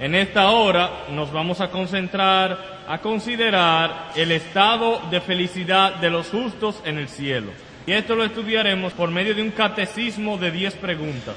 En 0.00 0.14
esta 0.14 0.50
hora 0.50 1.04
nos 1.10 1.30
vamos 1.30 1.60
a 1.60 1.68
concentrar 1.68 2.80
a 2.88 2.98
considerar 2.98 4.12
el 4.16 4.32
estado 4.32 4.98
de 5.10 5.20
felicidad 5.20 5.96
de 5.96 6.08
los 6.08 6.30
justos 6.30 6.80
en 6.86 6.96
el 6.96 7.06
cielo. 7.06 7.50
Y 7.86 7.92
esto 7.92 8.16
lo 8.16 8.24
estudiaremos 8.24 8.94
por 8.94 9.10
medio 9.10 9.34
de 9.34 9.42
un 9.42 9.50
catecismo 9.50 10.38
de 10.38 10.50
10 10.52 10.76
preguntas 10.76 11.36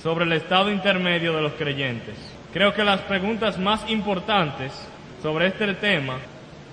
sobre 0.00 0.24
el 0.24 0.32
estado 0.34 0.70
intermedio 0.70 1.34
de 1.34 1.42
los 1.42 1.54
creyentes. 1.54 2.14
Creo 2.52 2.72
que 2.72 2.84
las 2.84 3.00
preguntas 3.00 3.58
más 3.58 3.90
importantes 3.90 4.72
sobre 5.20 5.48
este 5.48 5.74
tema, 5.74 6.18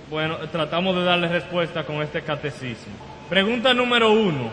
bueno, 0.08 0.36
tratamos 0.52 0.94
de 0.94 1.02
darle 1.02 1.26
respuesta 1.26 1.82
con 1.82 2.00
este 2.00 2.22
catecismo. 2.22 2.94
Pregunta 3.28 3.74
número 3.74 4.12
uno. 4.12 4.52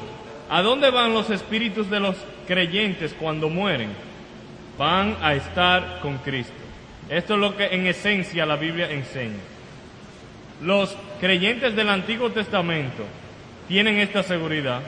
¿A 0.50 0.64
dónde 0.64 0.90
van 0.90 1.14
los 1.14 1.30
espíritus 1.30 1.92
de 1.92 2.00
los 2.00 2.16
creyentes 2.48 3.14
cuando 3.14 3.50
mueren? 3.50 3.92
Van 4.80 5.16
a 5.22 5.36
estar 5.36 6.00
con 6.02 6.18
Cristo. 6.18 6.61
Esto 7.12 7.34
es 7.34 7.40
lo 7.42 7.58
que 7.58 7.66
en 7.66 7.88
esencia 7.88 8.46
la 8.46 8.56
Biblia 8.56 8.90
enseña. 8.90 9.42
Los 10.62 10.96
creyentes 11.20 11.76
del 11.76 11.90
Antiguo 11.90 12.30
Testamento 12.30 13.04
tienen 13.68 13.98
esta 13.98 14.24
seguridad, 14.24 14.80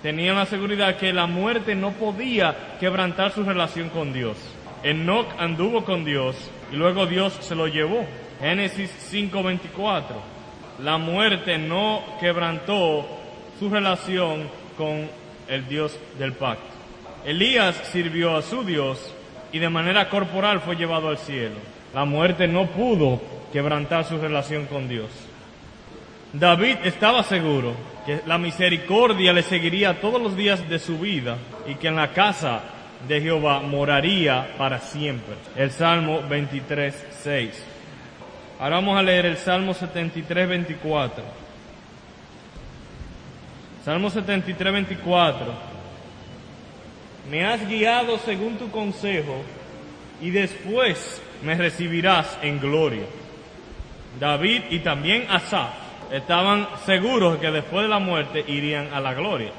tenían 0.00 0.36
la 0.36 0.46
seguridad 0.46 0.96
que 0.98 1.12
la 1.12 1.26
muerte 1.26 1.74
no 1.74 1.90
podía 1.90 2.76
quebrantar 2.78 3.32
su 3.32 3.42
relación 3.42 3.88
con 3.88 4.12
Dios. 4.12 4.36
Enoch 4.84 5.26
anduvo 5.36 5.84
con 5.84 6.04
Dios 6.04 6.36
y 6.70 6.76
luego 6.76 7.06
Dios 7.06 7.36
se 7.40 7.56
lo 7.56 7.66
llevó. 7.66 8.06
Génesis 8.38 8.90
5:24. 9.10 10.20
La 10.78 10.96
muerte 10.98 11.58
no 11.58 12.04
quebrantó 12.20 13.04
su 13.58 13.68
relación 13.68 14.48
con 14.76 15.08
el 15.48 15.66
Dios 15.66 15.98
del 16.20 16.34
pacto. 16.34 16.66
Elías 17.24 17.74
sirvió 17.90 18.36
a 18.36 18.42
su 18.42 18.62
Dios 18.62 19.13
y 19.54 19.60
de 19.60 19.70
manera 19.70 20.08
corporal 20.08 20.60
fue 20.60 20.74
llevado 20.74 21.08
al 21.08 21.16
cielo. 21.16 21.54
La 21.94 22.04
muerte 22.04 22.48
no 22.48 22.66
pudo 22.66 23.22
quebrantar 23.52 24.04
su 24.04 24.18
relación 24.18 24.66
con 24.66 24.88
Dios. 24.88 25.08
David 26.32 26.78
estaba 26.82 27.22
seguro 27.22 27.72
que 28.04 28.20
la 28.26 28.36
misericordia 28.36 29.32
le 29.32 29.44
seguiría 29.44 30.00
todos 30.00 30.20
los 30.20 30.36
días 30.36 30.68
de 30.68 30.80
su 30.80 30.98
vida 30.98 31.36
y 31.68 31.76
que 31.76 31.86
en 31.86 31.94
la 31.94 32.08
casa 32.08 32.62
de 33.06 33.20
Jehová 33.20 33.60
moraría 33.60 34.56
para 34.58 34.80
siempre. 34.80 35.36
El 35.54 35.70
Salmo 35.70 36.20
23, 36.28 37.06
6. 37.22 37.64
Ahora 38.58 38.74
vamos 38.74 38.98
a 38.98 39.04
leer 39.04 39.26
el 39.26 39.36
Salmo 39.36 39.72
73, 39.72 40.48
24. 40.48 41.22
Salmo 43.84 44.10
73, 44.10 44.72
24. 44.72 45.73
Me 47.30 47.44
has 47.44 47.66
guiado 47.68 48.18
según 48.18 48.56
tu 48.56 48.70
consejo 48.70 49.42
y 50.20 50.30
después 50.30 51.22
me 51.42 51.54
recibirás 51.54 52.38
en 52.42 52.60
gloria. 52.60 53.04
David 54.20 54.62
y 54.70 54.80
también 54.80 55.26
Asaf 55.28 55.70
estaban 56.12 56.68
seguros 56.84 57.38
que 57.38 57.50
después 57.50 57.82
de 57.82 57.88
la 57.88 57.98
muerte 57.98 58.44
irían 58.46 58.92
a 58.92 59.00
la 59.00 59.14
gloria. 59.14 59.50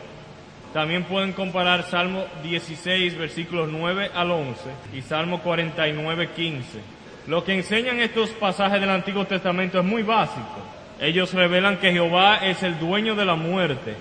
También 0.74 1.06
pueden 1.06 1.32
comparar 1.32 1.84
Salmo 1.84 2.26
16, 2.44 3.18
versículos 3.18 3.70
9 3.72 4.12
al 4.14 4.32
11 4.32 4.62
y 4.94 5.02
Salmo 5.02 5.42
49, 5.42 6.30
15. 6.36 6.80
Lo 7.28 7.44
que 7.44 7.54
enseñan 7.54 8.00
estos 8.00 8.30
pasajes 8.32 8.80
del 8.82 8.90
Antiguo 8.90 9.26
Testamento 9.26 9.80
es 9.80 9.86
muy 9.86 10.04
básico. 10.04 10.60
Ellos 11.00 11.34
revelan 11.34 11.78
que 11.78 11.92
Jehová 11.92 12.38
es 12.38 12.62
el 12.64 12.78
dueño 12.78 13.16
de 13.16 13.26
la 13.26 13.36
muerte, 13.36 13.96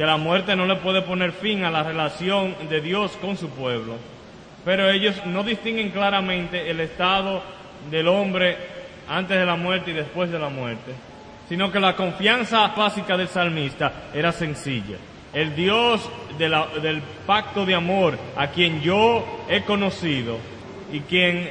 que 0.00 0.06
la 0.06 0.16
muerte 0.16 0.56
no 0.56 0.64
le 0.64 0.76
puede 0.76 1.02
poner 1.02 1.30
fin 1.30 1.62
a 1.62 1.70
la 1.70 1.82
relación 1.82 2.56
de 2.70 2.80
Dios 2.80 3.18
con 3.20 3.36
su 3.36 3.50
pueblo. 3.50 3.96
Pero 4.64 4.88
ellos 4.88 5.20
no 5.26 5.44
distinguen 5.44 5.90
claramente 5.90 6.70
el 6.70 6.80
estado 6.80 7.42
del 7.90 8.08
hombre 8.08 8.56
antes 9.06 9.38
de 9.38 9.44
la 9.44 9.56
muerte 9.56 9.90
y 9.90 9.92
después 9.92 10.30
de 10.30 10.38
la 10.38 10.48
muerte 10.48 10.94
sino 11.50 11.70
que 11.72 11.80
la 11.80 11.96
confianza 11.96 12.68
básica 12.68 13.16
del 13.16 13.26
salmista 13.26 13.92
era 14.14 14.30
sencilla. 14.30 14.96
El 15.34 15.56
Dios 15.56 16.08
del 16.38 17.02
pacto 17.26 17.66
de 17.66 17.74
amor 17.74 18.16
a 18.36 18.46
quien 18.46 18.80
yo 18.80 19.42
he 19.48 19.62
conocido 19.64 20.38
y 20.92 21.00
quien 21.00 21.50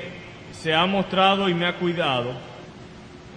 se 0.53 0.73
ha 0.73 0.85
mostrado 0.85 1.49
y 1.49 1.53
me 1.53 1.67
ha 1.67 1.75
cuidado, 1.75 2.31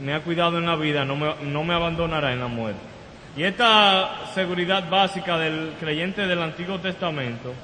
me 0.02 0.14
ha 0.14 0.20
cuidado 0.20 0.58
en 0.58 0.66
la 0.66 0.76
vida, 0.76 1.04
no 1.04 1.16
me, 1.16 1.34
no 1.42 1.64
me 1.64 1.74
abandonará 1.74 2.32
en 2.32 2.38
la 2.38 2.46
muerte. 2.46 2.91
Y 3.36 3.44
esta 3.44 4.26
seguridad 4.34 4.90
básica 4.90 5.38
del 5.38 5.72
creyente 5.80 6.26
del 6.26 6.42
Antiguo 6.42 6.78
Testamento 6.78 7.54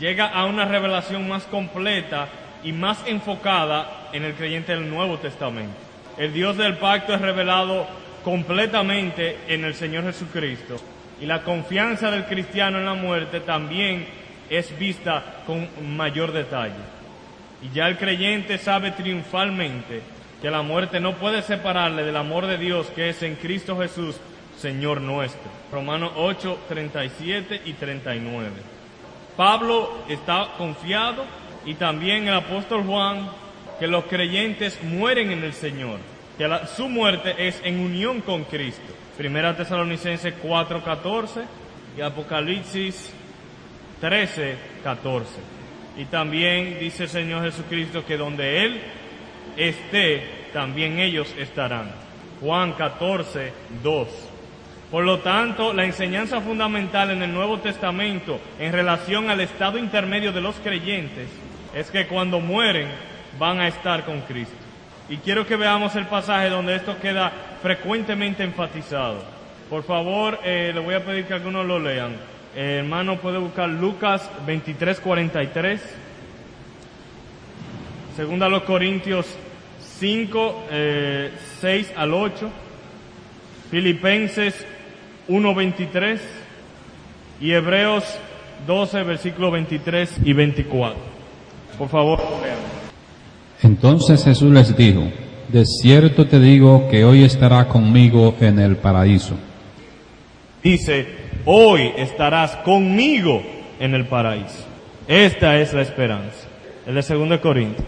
llega 0.00 0.26
a 0.26 0.44
una 0.44 0.64
revelación 0.64 1.28
más 1.28 1.44
completa 1.44 2.26
y 2.64 2.72
más 2.72 2.98
enfocada 3.06 4.08
en 4.12 4.24
el 4.24 4.34
creyente 4.34 4.72
del 4.72 4.90
Nuevo 4.90 5.18
Testamento. 5.18 5.76
El 6.16 6.32
Dios 6.32 6.56
del 6.56 6.78
pacto 6.78 7.14
es 7.14 7.20
revelado 7.20 7.86
completamente 8.24 9.38
en 9.46 9.64
el 9.64 9.74
Señor 9.74 10.04
Jesucristo. 10.04 10.76
Y 11.20 11.26
la 11.26 11.42
confianza 11.42 12.10
del 12.10 12.24
cristiano 12.24 12.78
en 12.78 12.84
la 12.84 12.94
muerte 12.94 13.40
también 13.40 14.06
es 14.50 14.76
vista 14.78 15.42
con 15.46 15.68
mayor 15.96 16.32
detalle. 16.32 16.74
Y 17.62 17.74
ya 17.74 17.86
el 17.86 17.98
creyente 17.98 18.58
sabe 18.58 18.90
triunfalmente 18.92 20.02
que 20.40 20.50
la 20.50 20.62
muerte 20.62 21.00
no 21.00 21.14
puede 21.14 21.42
separarle 21.42 22.04
del 22.04 22.16
amor 22.16 22.46
de 22.46 22.58
Dios 22.58 22.88
que 22.88 23.10
es 23.10 23.22
en 23.22 23.36
Cristo 23.36 23.76
Jesús, 23.78 24.16
Señor 24.60 25.00
nuestro. 25.00 25.50
Romanos 25.72 26.12
8, 26.16 26.58
37 26.68 27.62
y 27.64 27.72
39. 27.74 28.50
Pablo 29.36 29.98
está 30.08 30.48
confiado 30.58 31.24
y 31.64 31.74
también 31.74 32.26
el 32.26 32.34
apóstol 32.34 32.84
Juan 32.84 33.28
que 33.78 33.86
los 33.86 34.04
creyentes 34.04 34.82
mueren 34.82 35.30
en 35.30 35.44
el 35.44 35.52
Señor 35.52 35.98
que 36.38 36.48
su 36.76 36.88
muerte 36.88 37.34
es 37.36 37.60
en 37.64 37.80
unión 37.80 38.20
con 38.20 38.44
Cristo. 38.44 38.94
Primera 39.16 39.56
Tesalonicenses 39.56 40.34
4:14 40.40 41.44
y 41.96 42.00
Apocalipsis 42.00 43.12
13:14. 44.00 45.40
Y 45.96 46.04
también 46.04 46.78
dice 46.78 47.02
el 47.04 47.08
Señor 47.08 47.42
Jesucristo 47.42 48.06
que 48.06 48.16
donde 48.16 48.64
Él 48.64 48.80
esté, 49.56 50.22
también 50.52 51.00
ellos 51.00 51.34
estarán. 51.36 51.90
Juan 52.40 52.74
14:2. 52.76 54.27
Por 54.90 55.04
lo 55.04 55.18
tanto, 55.18 55.74
la 55.74 55.84
enseñanza 55.84 56.40
fundamental 56.40 57.10
en 57.10 57.22
el 57.22 57.34
Nuevo 57.34 57.58
Testamento 57.58 58.40
en 58.58 58.72
relación 58.72 59.28
al 59.28 59.40
estado 59.40 59.76
intermedio 59.78 60.32
de 60.32 60.40
los 60.40 60.56
creyentes 60.56 61.28
es 61.74 61.90
que 61.90 62.06
cuando 62.06 62.40
mueren 62.40 62.88
van 63.38 63.60
a 63.60 63.68
estar 63.68 64.06
con 64.06 64.22
Cristo. 64.22 64.56
Y 65.10 65.18
quiero 65.18 65.46
que 65.46 65.56
veamos 65.56 65.94
el 65.94 66.06
pasaje 66.06 66.48
donde 66.48 66.74
esto 66.74 66.98
queda 67.00 67.30
frecuentemente 67.62 68.42
enfatizado. 68.42 69.22
Por 69.68 69.82
favor, 69.82 70.38
eh, 70.42 70.70
le 70.72 70.80
voy 70.80 70.94
a 70.94 71.04
pedir 71.04 71.26
que 71.26 71.34
algunos 71.34 71.66
lo 71.66 71.78
lean. 71.78 72.12
Eh, 72.56 72.78
hermano 72.78 73.16
puede 73.18 73.36
buscar 73.36 73.68
Lucas 73.68 74.30
23, 74.46 75.00
43. 75.00 75.80
Segunda 78.16 78.46
a 78.46 78.48
los 78.48 78.62
Corintios 78.62 79.26
5, 79.98 80.64
6 80.70 80.70
eh, 80.70 81.94
al 81.94 82.14
8. 82.14 82.50
Filipenses 83.70 84.66
1, 85.28 85.54
23. 85.54 86.20
Y 87.40 87.52
Hebreos 87.52 88.04
12, 88.66 89.02
versículos 89.04 89.52
23 89.52 90.16
y 90.24 90.32
24. 90.32 90.96
Por 91.78 91.88
favor, 91.88 92.18
lean. 92.42 92.58
Entonces 93.62 94.24
Jesús 94.24 94.52
les 94.52 94.76
dijo, 94.76 95.04
de 95.48 95.64
cierto 95.64 96.26
te 96.26 96.38
digo 96.38 96.88
que 96.90 97.04
hoy 97.04 97.24
estará 97.24 97.68
conmigo 97.68 98.34
en 98.40 98.58
el 98.58 98.76
paraíso. 98.76 99.34
Dice, 100.62 101.06
hoy 101.44 101.92
estarás 101.96 102.56
conmigo 102.56 103.42
en 103.78 103.94
el 103.94 104.06
paraíso. 104.06 104.64
Esta 105.06 105.58
es 105.58 105.72
la 105.72 105.82
esperanza. 105.82 106.46
El 106.86 106.94
de 106.94 107.02
2 107.02 107.40
Corintios. 107.40 107.86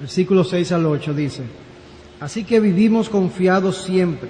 Versículo 0.00 0.44
6 0.44 0.72
al 0.72 0.86
8 0.86 1.14
dice, 1.14 1.42
Así 2.20 2.44
que 2.44 2.60
vivimos 2.60 3.08
confiados 3.08 3.84
siempre, 3.84 4.28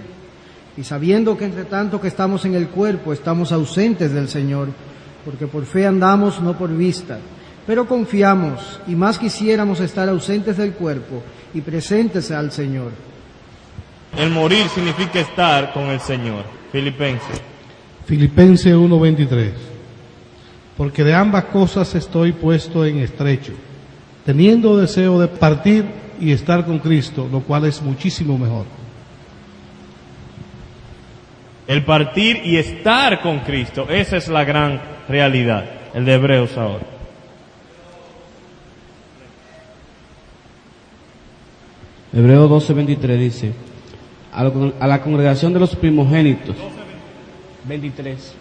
y 0.76 0.84
sabiendo 0.84 1.36
que 1.36 1.44
entre 1.44 1.64
tanto 1.64 2.00
que 2.00 2.08
estamos 2.08 2.44
en 2.44 2.54
el 2.54 2.68
cuerpo 2.68 3.12
estamos 3.12 3.52
ausentes 3.52 4.12
del 4.12 4.28
Señor, 4.28 4.68
porque 5.24 5.46
por 5.46 5.64
fe 5.64 5.86
andamos, 5.86 6.40
no 6.40 6.56
por 6.56 6.74
vista. 6.74 7.18
Pero 7.66 7.86
confiamos 7.86 8.80
y 8.88 8.96
más 8.96 9.18
quisiéramos 9.18 9.80
estar 9.80 10.08
ausentes 10.08 10.56
del 10.56 10.72
cuerpo 10.72 11.22
y 11.54 11.60
presentes 11.60 12.30
al 12.30 12.50
Señor. 12.50 12.90
El 14.18 14.30
morir 14.30 14.66
significa 14.68 15.20
estar 15.20 15.72
con 15.72 15.84
el 15.84 16.00
Señor. 16.00 16.44
Filipenses. 16.72 17.40
Filipenses 18.06 18.74
1:23. 18.74 19.52
Porque 20.76 21.04
de 21.04 21.14
ambas 21.14 21.44
cosas 21.44 21.94
estoy 21.94 22.32
puesto 22.32 22.84
en 22.84 22.98
estrecho, 22.98 23.52
teniendo 24.24 24.76
deseo 24.76 25.20
de 25.20 25.28
partir 25.28 25.84
y 26.18 26.32
estar 26.32 26.64
con 26.64 26.78
Cristo, 26.78 27.28
lo 27.30 27.40
cual 27.40 27.66
es 27.66 27.80
muchísimo 27.80 28.36
mejor. 28.36 28.64
El 31.66 31.84
partir 31.84 32.40
y 32.44 32.56
estar 32.56 33.20
con 33.20 33.40
Cristo, 33.40 33.86
esa 33.88 34.16
es 34.16 34.28
la 34.28 34.44
gran 34.44 34.80
realidad. 35.08 35.64
El 35.94 36.04
de 36.04 36.14
Hebreos 36.14 36.56
ahora. 36.56 36.84
Hebreo 42.12 42.48
12:23 42.48 43.18
dice, 43.18 43.52
a, 44.32 44.44
la- 44.44 44.52
a 44.80 44.86
la 44.86 45.00
congregación 45.00 45.52
de 45.52 45.60
los 45.60 45.74
primogénitos, 45.74 46.56
23, 47.66 48.34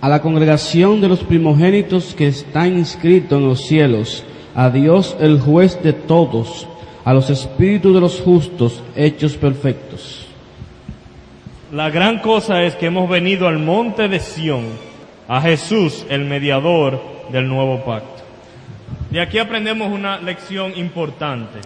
a 0.00 0.08
la 0.08 0.20
congregación 0.20 1.00
de 1.00 1.08
los 1.08 1.20
primogénitos 1.20 2.14
que 2.14 2.28
están 2.28 2.76
inscritos 2.76 3.38
en 3.38 3.48
los 3.48 3.60
cielos, 3.66 4.24
a 4.54 4.68
Dios 4.68 5.16
el 5.20 5.40
juez 5.40 5.82
de 5.82 5.94
todos, 5.94 6.68
a 7.04 7.14
los 7.14 7.30
espíritus 7.30 7.94
de 7.94 8.00
los 8.00 8.20
justos 8.20 8.82
hechos 8.94 9.36
perfectos. 9.36 10.23
La 11.74 11.90
gran 11.90 12.20
cosa 12.20 12.62
es 12.62 12.76
que 12.76 12.86
hemos 12.86 13.08
venido 13.08 13.48
al 13.48 13.58
monte 13.58 14.06
de 14.06 14.20
Sión, 14.20 14.64
a 15.26 15.40
Jesús, 15.40 16.06
el 16.08 16.24
mediador 16.24 17.02
del 17.30 17.48
nuevo 17.48 17.84
pacto. 17.84 18.22
De 19.10 19.20
aquí 19.20 19.40
aprendemos 19.40 19.90
una 19.90 20.18
lección 20.18 20.72
importante. 20.76 21.58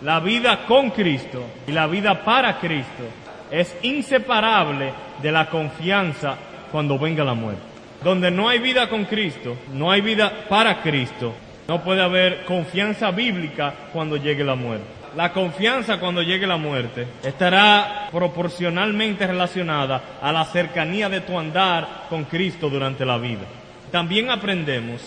La 0.00 0.20
vida 0.20 0.64
con 0.66 0.88
Cristo 0.92 1.44
y 1.66 1.72
la 1.72 1.86
vida 1.86 2.24
para 2.24 2.58
Cristo 2.58 3.04
es 3.50 3.76
inseparable 3.82 4.94
de 5.20 5.30
la 5.30 5.50
confianza 5.50 6.34
cuando 6.72 6.98
venga 6.98 7.22
la 7.22 7.34
muerte. 7.34 7.60
Donde 8.02 8.30
no 8.30 8.48
hay 8.48 8.60
vida 8.60 8.88
con 8.88 9.04
Cristo, 9.04 9.58
no 9.74 9.90
hay 9.90 10.00
vida 10.00 10.32
para 10.48 10.80
Cristo, 10.80 11.34
no 11.68 11.84
puede 11.84 12.00
haber 12.00 12.46
confianza 12.46 13.10
bíblica 13.10 13.74
cuando 13.92 14.16
llegue 14.16 14.42
la 14.42 14.54
muerte. 14.54 14.97
La 15.16 15.32
confianza 15.32 15.98
cuando 15.98 16.22
llegue 16.22 16.46
la 16.46 16.56
muerte 16.56 17.06
estará 17.22 18.08
proporcionalmente 18.12 19.26
relacionada 19.26 20.18
a 20.20 20.32
la 20.32 20.44
cercanía 20.44 21.08
de 21.08 21.22
tu 21.22 21.38
andar 21.38 22.06
con 22.08 22.24
Cristo 22.24 22.68
durante 22.68 23.04
la 23.04 23.18
vida. 23.18 23.46
También 23.90 24.30
aprendemos 24.30 25.00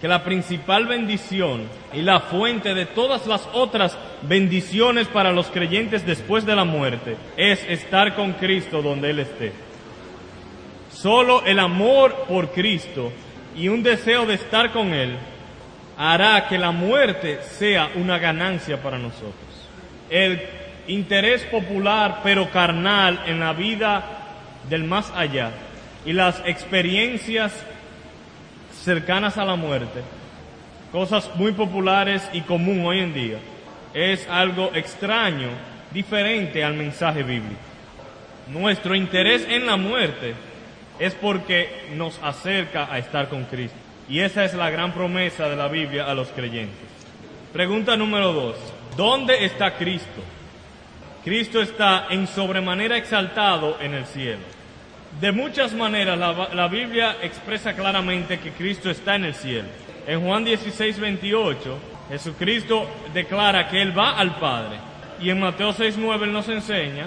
que 0.00 0.08
la 0.08 0.24
principal 0.24 0.86
bendición 0.86 1.62
y 1.92 2.02
la 2.02 2.20
fuente 2.20 2.74
de 2.74 2.86
todas 2.86 3.26
las 3.26 3.46
otras 3.52 3.96
bendiciones 4.22 5.08
para 5.08 5.32
los 5.32 5.48
creyentes 5.48 6.06
después 6.06 6.46
de 6.46 6.56
la 6.56 6.64
muerte 6.64 7.16
es 7.36 7.62
estar 7.68 8.14
con 8.14 8.32
Cristo 8.34 8.82
donde 8.82 9.10
Él 9.10 9.20
esté. 9.20 9.52
Solo 10.92 11.44
el 11.44 11.58
amor 11.58 12.24
por 12.28 12.50
Cristo 12.50 13.12
y 13.56 13.68
un 13.68 13.82
deseo 13.82 14.26
de 14.26 14.34
estar 14.34 14.72
con 14.72 14.92
Él 14.92 15.16
hará 16.02 16.48
que 16.48 16.56
la 16.56 16.70
muerte 16.70 17.40
sea 17.42 17.90
una 17.94 18.16
ganancia 18.16 18.82
para 18.82 18.96
nosotros. 18.96 19.34
El 20.08 20.40
interés 20.86 21.42
popular 21.42 22.20
pero 22.24 22.50
carnal 22.50 23.22
en 23.26 23.38
la 23.38 23.52
vida 23.52 24.02
del 24.70 24.84
más 24.84 25.12
allá 25.14 25.50
y 26.06 26.14
las 26.14 26.40
experiencias 26.46 27.52
cercanas 28.82 29.36
a 29.36 29.44
la 29.44 29.56
muerte, 29.56 30.00
cosas 30.90 31.30
muy 31.34 31.52
populares 31.52 32.26
y 32.32 32.40
común 32.40 32.86
hoy 32.86 33.00
en 33.00 33.12
día, 33.12 33.38
es 33.92 34.26
algo 34.30 34.70
extraño, 34.72 35.50
diferente 35.92 36.64
al 36.64 36.72
mensaje 36.72 37.22
bíblico. 37.22 37.60
Nuestro 38.48 38.94
interés 38.94 39.46
en 39.46 39.66
la 39.66 39.76
muerte 39.76 40.32
es 40.98 41.14
porque 41.14 41.90
nos 41.94 42.18
acerca 42.22 42.90
a 42.90 42.98
estar 42.98 43.28
con 43.28 43.44
Cristo. 43.44 43.89
Y 44.10 44.20
esa 44.20 44.44
es 44.44 44.54
la 44.54 44.70
gran 44.70 44.92
promesa 44.92 45.48
de 45.48 45.54
la 45.54 45.68
Biblia 45.68 46.10
a 46.10 46.14
los 46.14 46.28
creyentes. 46.30 46.76
Pregunta 47.52 47.96
número 47.96 48.32
dos. 48.32 48.56
¿Dónde 48.96 49.44
está 49.44 49.76
Cristo? 49.76 50.20
Cristo 51.22 51.62
está 51.62 52.08
en 52.10 52.26
sobremanera 52.26 52.96
exaltado 52.96 53.78
en 53.80 53.94
el 53.94 54.04
cielo. 54.06 54.40
De 55.20 55.30
muchas 55.30 55.72
maneras 55.74 56.18
la, 56.18 56.66
Biblia 56.66 57.18
expresa 57.22 57.74
claramente 57.74 58.40
que 58.40 58.50
Cristo 58.50 58.90
está 58.90 59.14
en 59.14 59.26
el 59.26 59.34
cielo. 59.34 59.68
En 60.08 60.22
Juan 60.22 60.44
16, 60.44 60.98
28, 60.98 61.78
Jesucristo 62.08 62.88
declara 63.14 63.68
que 63.68 63.80
Él 63.80 63.96
va 63.96 64.18
al 64.18 64.34
Padre. 64.40 64.78
Y 65.20 65.30
en 65.30 65.38
Mateo 65.38 65.72
6, 65.72 65.96
9 65.98 66.26
Él 66.26 66.32
nos 66.32 66.48
enseña, 66.48 67.06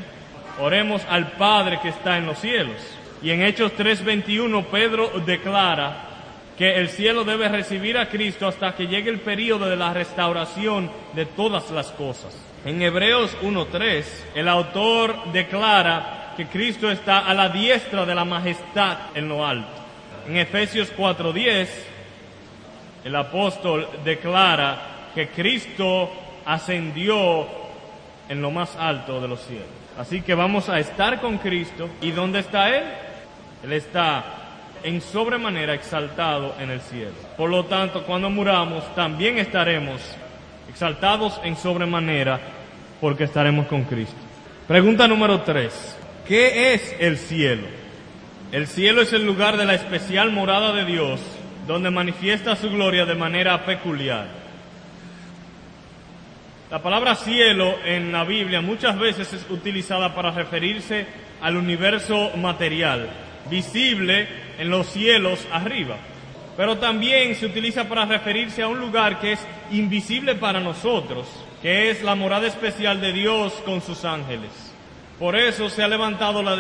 oremos 0.58 1.02
al 1.10 1.32
Padre 1.34 1.80
que 1.82 1.90
está 1.90 2.18
en 2.18 2.28
los 2.28 2.40
cielos. 2.40 2.78
Y 3.22 3.32
en 3.32 3.42
Hechos 3.42 3.74
3, 3.76 4.06
21 4.06 4.64
Pedro 4.68 5.12
declara 5.26 6.13
que 6.58 6.76
el 6.76 6.90
cielo 6.90 7.24
debe 7.24 7.50
recibir 7.50 7.98
a 7.98 8.10
Cristo 8.10 8.48
hasta 8.48 8.76
que 8.76 8.88
llegue 8.88 9.10
el 9.10 9.20
periodo 9.20 9.68
de 9.68 9.76
la 9.76 9.94
restauración 9.94 10.92
de 11.14 11.26
todas 11.26 11.72
las 11.72 11.92
cosas. 11.92 12.38
En 12.66 12.82
Hebreos 12.82 13.36
1.3, 13.42 14.04
el 14.36 14.48
autor 14.48 15.32
declara 15.32 16.34
que 16.38 16.48
Cristo 16.48 16.90
está 16.90 17.20
a 17.20 17.34
la 17.34 17.50
diestra 17.50 18.06
de 18.06 18.16
la 18.16 18.26
majestad 18.26 18.98
en 19.16 19.28
lo 19.28 19.46
alto. 19.46 19.70
En 20.28 20.38
Efesios 20.38 20.94
4.10, 20.96 21.68
el 23.04 23.16
apóstol 23.16 23.88
declara 24.04 25.10
que 25.14 25.28
Cristo 25.30 26.10
ascendió 26.46 27.48
en 28.30 28.42
lo 28.42 28.52
más 28.52 28.76
alto 28.78 29.20
de 29.20 29.28
los 29.28 29.42
cielos. 29.42 29.68
Así 29.98 30.22
que 30.22 30.34
vamos 30.34 30.70
a 30.70 30.80
estar 30.80 31.20
con 31.20 31.38
Cristo. 31.38 31.90
¿Y 32.02 32.12
dónde 32.12 32.40
está 32.40 32.70
Él? 32.76 32.84
Él 33.64 33.74
está 33.74 34.43
en 34.84 35.02
sobremanera 35.02 35.74
exaltado 35.74 36.56
en 36.60 36.70
el 36.70 36.82
cielo. 36.82 37.14
Por 37.38 37.50
lo 37.50 37.66
tanto, 37.66 38.04
cuando 38.04 38.30
muramos, 38.30 38.84
también 38.96 39.38
estaremos 39.38 40.02
exaltados 40.70 41.40
en 41.44 41.56
sobremanera 41.56 42.40
porque 43.02 43.26
estaremos 43.26 43.68
con 43.68 43.84
Cristo. 43.84 44.16
Pregunta 44.68 45.08
número 45.08 45.42
tres. 45.42 45.98
¿Qué 46.28 46.74
es 46.74 46.96
el 47.00 47.18
cielo? 47.18 47.68
El 48.52 48.68
cielo 48.68 49.02
es 49.02 49.12
el 49.14 49.26
lugar 49.26 49.58
de 49.58 49.66
la 49.66 49.74
especial 49.74 50.32
morada 50.32 50.74
de 50.74 50.86
Dios, 50.86 51.20
donde 51.68 51.90
manifiesta 51.90 52.56
su 52.56 52.70
gloria 52.70 53.06
de 53.06 53.16
manera 53.16 53.66
peculiar. 53.66 54.28
La 56.72 56.82
palabra 56.82 57.16
cielo 57.16 57.76
en 57.86 58.12
la 58.12 58.24
Biblia 58.24 58.62
muchas 58.62 58.98
veces 58.98 59.32
es 59.34 59.46
utilizada 59.50 60.16
para 60.16 60.32
referirse 60.32 61.06
al 61.42 61.58
universo 61.58 62.32
material, 62.38 63.10
visible 63.50 64.28
en 64.58 64.70
los 64.70 64.88
cielos 64.88 65.48
arriba. 65.52 65.98
Pero 66.56 66.78
también 66.78 67.36
se 67.36 67.48
utiliza 67.48 67.88
para 67.88 68.06
referirse 68.06 68.62
a 68.62 68.68
un 68.68 68.80
lugar 68.80 69.20
que 69.20 69.34
es 69.34 69.40
invisible 69.72 70.36
para 70.36 70.60
nosotros, 70.60 71.28
que 71.62 71.90
es 71.90 72.04
la 72.04 72.16
morada 72.16 72.48
especial 72.48 73.02
de 73.02 73.12
Dios 73.12 73.54
con 73.66 73.82
sus 73.82 74.06
ángeles. 74.06 74.74
Por 75.18 75.36
eso 75.36 75.70
se 75.70 75.84
ha 75.84 75.88
levantado 75.88 76.44
la, 76.44 76.58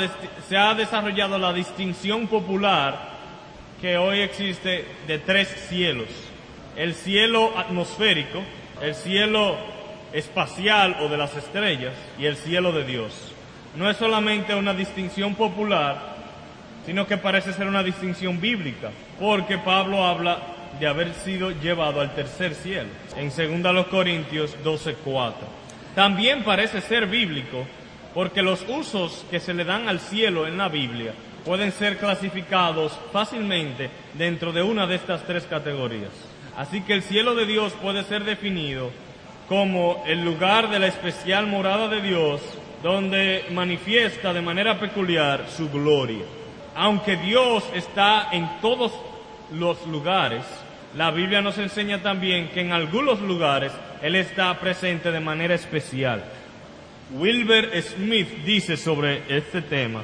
se 0.47 0.57
ha 0.57 0.73
desarrollado 0.73 1.37
la 1.37 1.53
distinción 1.53 2.27
popular 2.27 3.13
que 3.81 3.97
hoy 3.97 4.21
existe 4.21 4.85
de 5.07 5.19
tres 5.19 5.49
cielos. 5.67 6.07
El 6.75 6.95
cielo 6.95 7.57
atmosférico, 7.57 8.41
el 8.81 8.95
cielo 8.95 9.57
espacial 10.13 10.97
o 11.01 11.09
de 11.09 11.17
las 11.17 11.35
estrellas 11.35 11.93
y 12.17 12.25
el 12.25 12.37
cielo 12.37 12.71
de 12.71 12.85
Dios. 12.85 13.33
No 13.75 13.89
es 13.89 13.97
solamente 13.97 14.55
una 14.55 14.73
distinción 14.73 15.35
popular, 15.35 16.12
sino 16.85 17.07
que 17.07 17.17
parece 17.17 17.53
ser 17.53 17.67
una 17.67 17.83
distinción 17.83 18.39
bíblica, 18.39 18.91
porque 19.19 19.57
Pablo 19.57 20.05
habla 20.05 20.39
de 20.79 20.87
haber 20.87 21.13
sido 21.13 21.51
llevado 21.51 22.01
al 22.01 22.15
tercer 22.15 22.55
cielo, 22.55 22.89
en 23.15 23.29
2 23.29 23.87
Corintios 23.87 24.55
12:4. 24.63 25.33
También 25.95 26.43
parece 26.43 26.81
ser 26.81 27.07
bíblico, 27.07 27.65
porque 28.13 28.41
los 28.41 28.65
usos 28.67 29.25
que 29.29 29.39
se 29.39 29.53
le 29.53 29.65
dan 29.65 29.87
al 29.87 29.99
cielo 29.99 30.47
en 30.47 30.57
la 30.57 30.69
Biblia 30.69 31.13
pueden 31.45 31.71
ser 31.71 31.97
clasificados 31.97 32.97
fácilmente 33.11 33.89
dentro 34.13 34.51
de 34.51 34.63
una 34.63 34.87
de 34.87 34.95
estas 34.95 35.23
tres 35.23 35.43
categorías. 35.43 36.11
Así 36.57 36.81
que 36.81 36.93
el 36.93 37.03
cielo 37.03 37.35
de 37.35 37.45
Dios 37.45 37.73
puede 37.81 38.03
ser 38.03 38.23
definido 38.23 38.91
como 39.49 40.03
el 40.07 40.23
lugar 40.23 40.69
de 40.69 40.79
la 40.79 40.87
especial 40.87 41.47
morada 41.47 41.87
de 41.87 42.01
Dios, 42.01 42.41
donde 42.81 43.45
manifiesta 43.51 44.33
de 44.33 44.41
manera 44.41 44.79
peculiar 44.79 45.45
su 45.49 45.69
gloria. 45.69 46.23
Aunque 46.75 47.17
Dios 47.17 47.63
está 47.73 48.29
en 48.31 48.49
todos 48.61 48.91
los 49.51 49.85
lugares, 49.87 50.43
la 50.95 51.11
Biblia 51.11 51.41
nos 51.41 51.57
enseña 51.57 52.01
también 52.01 52.49
que 52.49 52.61
en 52.61 52.71
algunos 52.71 53.21
lugares 53.21 53.71
Él 54.01 54.15
está 54.15 54.59
presente 54.59 55.11
de 55.11 55.19
manera 55.19 55.55
especial. 55.55 56.23
Wilbur 57.11 57.69
Smith 57.81 58.27
dice 58.43 58.77
sobre 58.77 59.23
este 59.27 59.61
tema, 59.61 60.03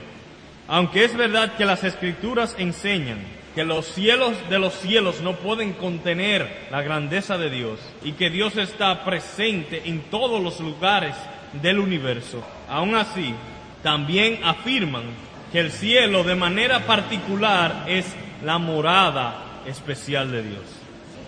aunque 0.68 1.04
es 1.04 1.16
verdad 1.16 1.56
que 1.56 1.66
las 1.66 1.84
escrituras 1.84 2.56
enseñan 2.60 3.20
que 3.56 3.64
los 3.64 3.88
cielos 3.88 4.34
de 4.50 4.60
los 4.60 4.74
cielos 4.76 5.22
no 5.22 5.36
pueden 5.38 5.74
contener 5.74 6.68
la 6.70 6.84
grandeza 6.84 7.38
de 7.38 7.50
Dios 7.50 7.80
y 8.04 8.12
que 8.12 8.30
Dios 8.30 8.58
está 8.58 9.04
presente 9.04 9.82
en 9.86 10.02
todos 10.12 10.42
los 10.42 10.60
lugares 10.60 11.16
del 11.62 11.80
universo, 11.80 12.44
aún 12.68 12.96
así 12.96 13.34
también 13.82 14.40
afirman 14.44 15.04
que 15.51 15.60
el 15.60 15.72
cielo 15.72 16.24
de 16.24 16.36
manera 16.36 16.86
particular 16.86 17.86
es 17.88 18.06
la 18.44 18.58
morada 18.58 19.62
especial 19.65 20.32
de 20.32 20.44
Dios. 20.44 20.63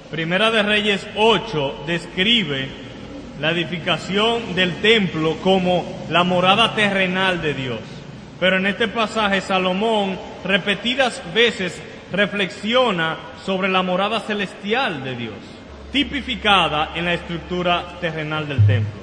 Primera 0.09 0.51
de 0.51 0.63
Reyes 0.63 1.07
8 1.15 1.83
describe 1.87 2.67
la 3.39 3.51
edificación 3.51 4.53
del 4.55 4.75
templo 4.81 5.37
como 5.37 6.05
la 6.09 6.23
morada 6.23 6.75
terrenal 6.75 7.41
de 7.41 7.53
Dios. 7.53 7.79
Pero 8.39 8.57
en 8.57 8.67
este 8.67 8.87
pasaje 8.87 9.41
Salomón 9.41 10.17
repetidas 10.43 11.21
veces 11.33 11.81
reflexiona 12.11 13.17
sobre 13.45 13.69
la 13.69 13.81
morada 13.81 14.19
celestial 14.19 15.03
de 15.03 15.15
Dios, 15.15 15.35
tipificada 15.91 16.91
en 16.95 17.05
la 17.05 17.13
estructura 17.13 17.97
terrenal 18.01 18.47
del 18.47 18.65
templo. 18.65 19.01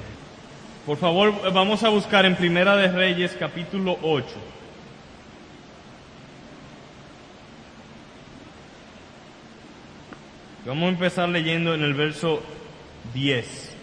Por 0.85 0.97
favor, 0.97 1.51
vamos 1.51 1.83
a 1.83 1.89
buscar 1.89 2.25
en 2.25 2.35
Primera 2.35 2.75
de 2.75 2.87
Reyes 2.87 3.35
capítulo 3.39 3.97
8. 4.01 4.25
Vamos 10.69 10.85
a 10.85 10.89
empezar 10.89 11.27
leyendo 11.27 11.73
en 11.73 11.81
el 11.81 11.95
verso 11.95 12.43
10, 13.15 13.75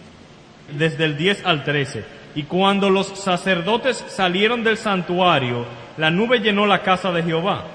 desde 0.71 1.03
el 1.03 1.17
10 1.17 1.45
al 1.45 1.65
13. 1.65 2.05
Y 2.33 2.43
cuando 2.43 2.89
los 2.89 3.07
sacerdotes 3.07 4.05
salieron 4.07 4.63
del 4.63 4.77
santuario, 4.77 5.65
la 5.97 6.11
nube 6.11 6.39
llenó 6.39 6.65
la 6.65 6.83
casa 6.83 7.11
de 7.11 7.23
Jehová. 7.23 7.65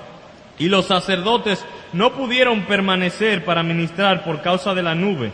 Y 0.59 0.71
los 0.71 0.87
sacerdotes 0.87 1.62
no 1.92 2.14
pudieron 2.14 2.62
permanecer 2.62 3.45
para 3.45 3.62
ministrar 3.62 4.25
por 4.25 4.40
causa 4.40 4.75
de 4.75 4.83
la 4.83 4.95
nube, 4.95 5.31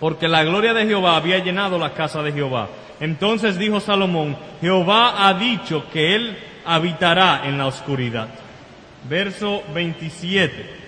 porque 0.00 0.26
la 0.26 0.42
gloria 0.42 0.72
de 0.72 0.86
Jehová 0.86 1.16
había 1.16 1.36
llenado 1.44 1.78
la 1.78 1.92
casa 1.92 2.22
de 2.22 2.32
Jehová. 2.32 2.70
Entonces 2.98 3.58
dijo 3.58 3.78
Salomón, 3.78 4.38
Jehová 4.62 5.28
ha 5.28 5.34
dicho 5.34 5.84
que 5.92 6.14
él 6.14 6.38
habitará 6.64 7.42
en 7.44 7.58
la 7.58 7.66
oscuridad. 7.66 8.28
Verso 9.06 9.62
27. 9.74 10.81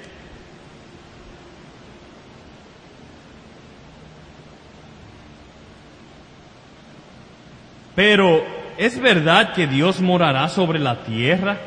Pero, 7.94 8.44
¿es 8.76 9.00
verdad 9.00 9.52
que 9.52 9.66
Dios 9.66 10.00
morará 10.00 10.48
sobre 10.48 10.78
la 10.78 11.04
tierra? 11.04 11.58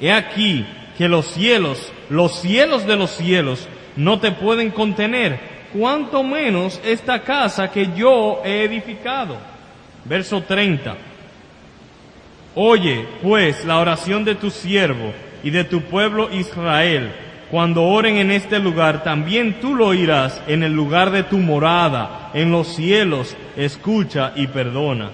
He 0.00 0.12
aquí 0.12 0.66
que 0.96 1.08
los 1.08 1.26
cielos, 1.26 1.92
los 2.08 2.40
cielos 2.40 2.86
de 2.86 2.96
los 2.96 3.10
cielos, 3.10 3.68
no 3.96 4.20
te 4.20 4.32
pueden 4.32 4.70
contener, 4.70 5.38
cuanto 5.72 6.22
menos 6.22 6.80
esta 6.84 7.20
casa 7.22 7.70
que 7.70 7.90
yo 7.94 8.42
he 8.44 8.64
edificado. 8.64 9.36
Verso 10.04 10.42
30. 10.42 10.96
Oye, 12.54 13.06
pues, 13.22 13.64
la 13.64 13.78
oración 13.78 14.24
de 14.24 14.34
tu 14.34 14.50
siervo 14.50 15.12
y 15.44 15.50
de 15.50 15.64
tu 15.64 15.82
pueblo 15.82 16.32
Israel, 16.32 17.12
cuando 17.50 17.84
oren 17.84 18.16
en 18.16 18.30
este 18.30 18.58
lugar, 18.58 19.04
también 19.04 19.60
tú 19.60 19.74
lo 19.74 19.88
oirás 19.88 20.42
en 20.48 20.62
el 20.62 20.72
lugar 20.72 21.10
de 21.10 21.22
tu 21.22 21.38
morada, 21.38 22.30
en 22.34 22.50
los 22.50 22.68
cielos, 22.74 23.36
escucha 23.56 24.32
y 24.34 24.46
perdona. 24.46 25.10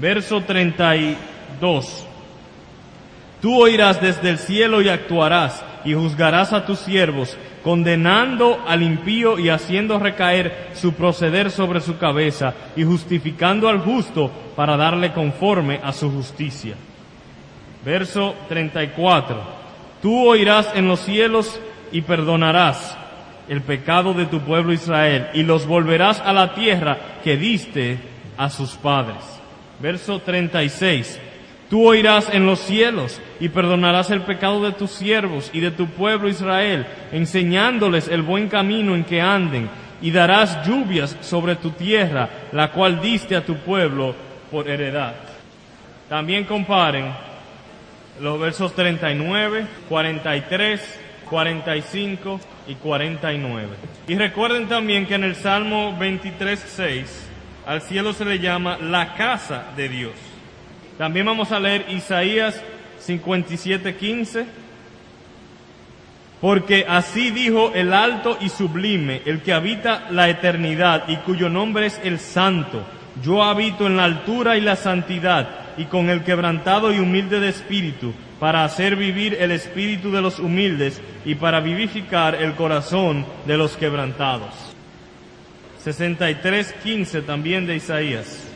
Verso 0.00 0.40
32. 0.40 2.06
Tú 3.42 3.60
oirás 3.60 4.00
desde 4.00 4.30
el 4.30 4.38
cielo 4.38 4.80
y 4.80 4.88
actuarás 4.88 5.62
y 5.84 5.92
juzgarás 5.92 6.54
a 6.54 6.64
tus 6.64 6.78
siervos, 6.78 7.36
condenando 7.62 8.62
al 8.66 8.82
impío 8.82 9.38
y 9.38 9.50
haciendo 9.50 9.98
recaer 9.98 10.70
su 10.74 10.94
proceder 10.94 11.50
sobre 11.50 11.82
su 11.82 11.98
cabeza 11.98 12.54
y 12.76 12.84
justificando 12.84 13.68
al 13.68 13.80
justo 13.80 14.30
para 14.56 14.78
darle 14.78 15.12
conforme 15.12 15.80
a 15.82 15.92
su 15.92 16.10
justicia. 16.10 16.76
Verso 17.84 18.34
34. 18.48 19.42
Tú 20.00 20.26
oirás 20.26 20.70
en 20.74 20.88
los 20.88 21.00
cielos 21.00 21.60
y 21.92 22.00
perdonarás 22.00 22.96
el 23.48 23.60
pecado 23.60 24.14
de 24.14 24.26
tu 24.26 24.40
pueblo 24.40 24.72
Israel 24.72 25.28
y 25.34 25.42
los 25.42 25.66
volverás 25.66 26.20
a 26.20 26.32
la 26.32 26.54
tierra 26.54 26.96
que 27.22 27.36
diste 27.36 27.98
a 28.38 28.48
sus 28.48 28.76
padres. 28.76 29.39
Verso 29.80 30.20
36. 30.20 31.20
Tú 31.70 31.86
oirás 31.86 32.28
en 32.32 32.46
los 32.46 32.58
cielos 32.58 33.20
y 33.38 33.48
perdonarás 33.48 34.10
el 34.10 34.22
pecado 34.22 34.64
de 34.64 34.72
tus 34.72 34.90
siervos 34.90 35.50
y 35.52 35.60
de 35.60 35.70
tu 35.70 35.86
pueblo 35.86 36.28
Israel, 36.28 36.84
enseñándoles 37.12 38.08
el 38.08 38.22
buen 38.22 38.48
camino 38.48 38.96
en 38.96 39.04
que 39.04 39.20
anden, 39.20 39.70
y 40.02 40.10
darás 40.10 40.66
lluvias 40.66 41.16
sobre 41.20 41.54
tu 41.56 41.70
tierra, 41.70 42.28
la 42.52 42.72
cual 42.72 43.00
diste 43.00 43.36
a 43.36 43.44
tu 43.44 43.56
pueblo 43.58 44.16
por 44.50 44.68
heredad. 44.68 45.14
También 46.08 46.44
comparen 46.44 47.12
los 48.20 48.40
versos 48.40 48.74
39, 48.74 49.66
43, 49.88 51.00
45 51.28 52.40
y 52.66 52.74
49. 52.74 53.68
Y 54.08 54.16
recuerden 54.16 54.66
también 54.66 55.06
que 55.06 55.14
en 55.14 55.22
el 55.24 55.36
Salmo 55.36 55.96
23, 55.96 56.58
6, 56.58 57.29
al 57.70 57.82
cielo 57.82 58.12
se 58.12 58.24
le 58.24 58.40
llama 58.40 58.78
la 58.78 59.14
casa 59.14 59.66
de 59.76 59.88
Dios. 59.88 60.14
También 60.98 61.24
vamos 61.24 61.52
a 61.52 61.60
leer 61.60 61.86
Isaías 61.88 62.60
57:15. 63.06 64.44
Porque 66.40 66.84
así 66.88 67.30
dijo 67.30 67.70
el 67.72 67.92
alto 67.92 68.38
y 68.40 68.48
sublime, 68.48 69.22
el 69.24 69.42
que 69.42 69.52
habita 69.52 70.10
la 70.10 70.28
eternidad 70.28 71.04
y 71.06 71.18
cuyo 71.18 71.48
nombre 71.48 71.86
es 71.86 72.00
el 72.02 72.18
santo. 72.18 72.82
Yo 73.22 73.44
habito 73.44 73.86
en 73.86 73.96
la 73.96 74.04
altura 74.04 74.56
y 74.56 74.62
la 74.62 74.74
santidad 74.74 75.76
y 75.76 75.84
con 75.84 76.10
el 76.10 76.24
quebrantado 76.24 76.92
y 76.92 76.98
humilde 76.98 77.38
de 77.38 77.50
espíritu, 77.50 78.12
para 78.40 78.64
hacer 78.64 78.96
vivir 78.96 79.36
el 79.38 79.52
espíritu 79.52 80.10
de 80.10 80.22
los 80.22 80.40
humildes 80.40 81.00
y 81.24 81.36
para 81.36 81.60
vivificar 81.60 82.34
el 82.34 82.54
corazón 82.56 83.24
de 83.46 83.56
los 83.56 83.76
quebrantados. 83.76 84.69
63.15 85.84 87.24
también 87.24 87.66
de 87.66 87.76
Isaías. 87.76 88.46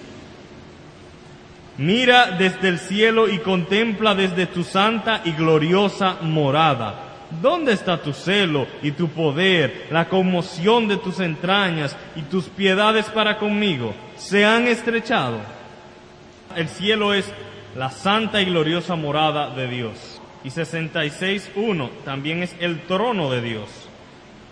Mira 1.76 2.30
desde 2.32 2.68
el 2.68 2.78
cielo 2.78 3.28
y 3.28 3.38
contempla 3.38 4.14
desde 4.14 4.46
tu 4.46 4.62
santa 4.62 5.22
y 5.24 5.32
gloriosa 5.32 6.18
morada. 6.22 7.00
¿Dónde 7.42 7.72
está 7.72 8.00
tu 8.00 8.12
celo 8.12 8.66
y 8.82 8.92
tu 8.92 9.08
poder, 9.08 9.88
la 9.90 10.08
conmoción 10.08 10.86
de 10.86 10.98
tus 10.98 11.18
entrañas 11.18 11.96
y 12.14 12.22
tus 12.22 12.44
piedades 12.44 13.06
para 13.06 13.38
conmigo? 13.38 13.92
¿Se 14.16 14.44
han 14.44 14.68
estrechado? 14.68 15.40
El 16.54 16.68
cielo 16.68 17.12
es 17.12 17.26
la 17.74 17.90
santa 17.90 18.40
y 18.40 18.44
gloriosa 18.44 18.94
morada 18.94 19.50
de 19.50 19.66
Dios. 19.66 20.20
Y 20.44 20.50
66.1 20.50 21.90
también 22.04 22.42
es 22.42 22.54
el 22.60 22.82
trono 22.82 23.30
de 23.30 23.40
Dios. 23.40 23.83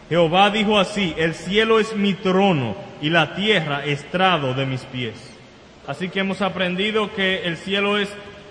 Jehová 0.09 0.51
dijo 0.51 0.79
así, 0.79 1.15
el 1.17 1.35
cielo 1.35 1.81
es 1.81 1.97
mi 1.97 2.15
trono 2.15 2.75
y 3.01 3.11
la 3.11 3.35
tierra 3.35 3.85
estrado 3.85 4.55
de 4.55 4.67
mis 4.67 4.83
pies. 4.83 5.15
Así 5.87 6.09
que 6.09 6.21
hemos 6.21 6.43
aprendido 6.43 7.13
que 7.15 7.45
el 7.45 7.57
cielo 7.57 7.99
es 7.99 8.09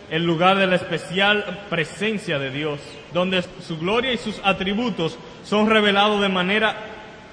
el 0.10 0.26
lugar 0.26 0.58
de 0.58 0.68
la 0.68 0.76
especial 0.76 1.66
presencia 1.70 2.38
de 2.38 2.52
Dios, 2.52 2.80
donde 3.14 3.44
su 3.66 3.78
gloria 3.78 4.12
y 4.12 4.18
sus 4.18 4.42
atributos 4.44 5.18
son 5.46 5.70
revelados 5.70 6.22
de 6.22 6.28
manera 6.28 6.76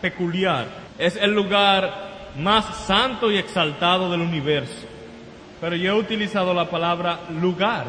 peculiar. 0.01 0.67
Es 0.99 1.17
el 1.17 1.35
lugar 1.35 2.09
más 2.39 2.87
santo 2.87 3.33
y 3.33 3.37
exaltado 3.37 4.11
del 4.11 4.21
universo. 4.21 4.87
Pero 5.61 5.75
yo 5.75 5.93
he 5.93 5.99
utilizado 5.99 6.55
la 6.55 6.71
palabra 6.71 7.19
lugar. 7.41 7.87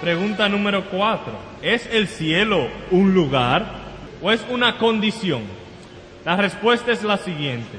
Pregunta 0.00 0.48
número 0.48 0.86
cuatro. 0.86 1.34
¿Es 1.62 1.88
el 1.92 2.08
cielo 2.08 2.66
un 2.90 3.14
lugar 3.14 3.85
o 4.22 4.30
es 4.30 4.44
una 4.50 4.78
condición? 4.78 5.42
La 6.24 6.36
respuesta 6.36 6.92
es 6.92 7.02
la 7.02 7.18
siguiente. 7.18 7.78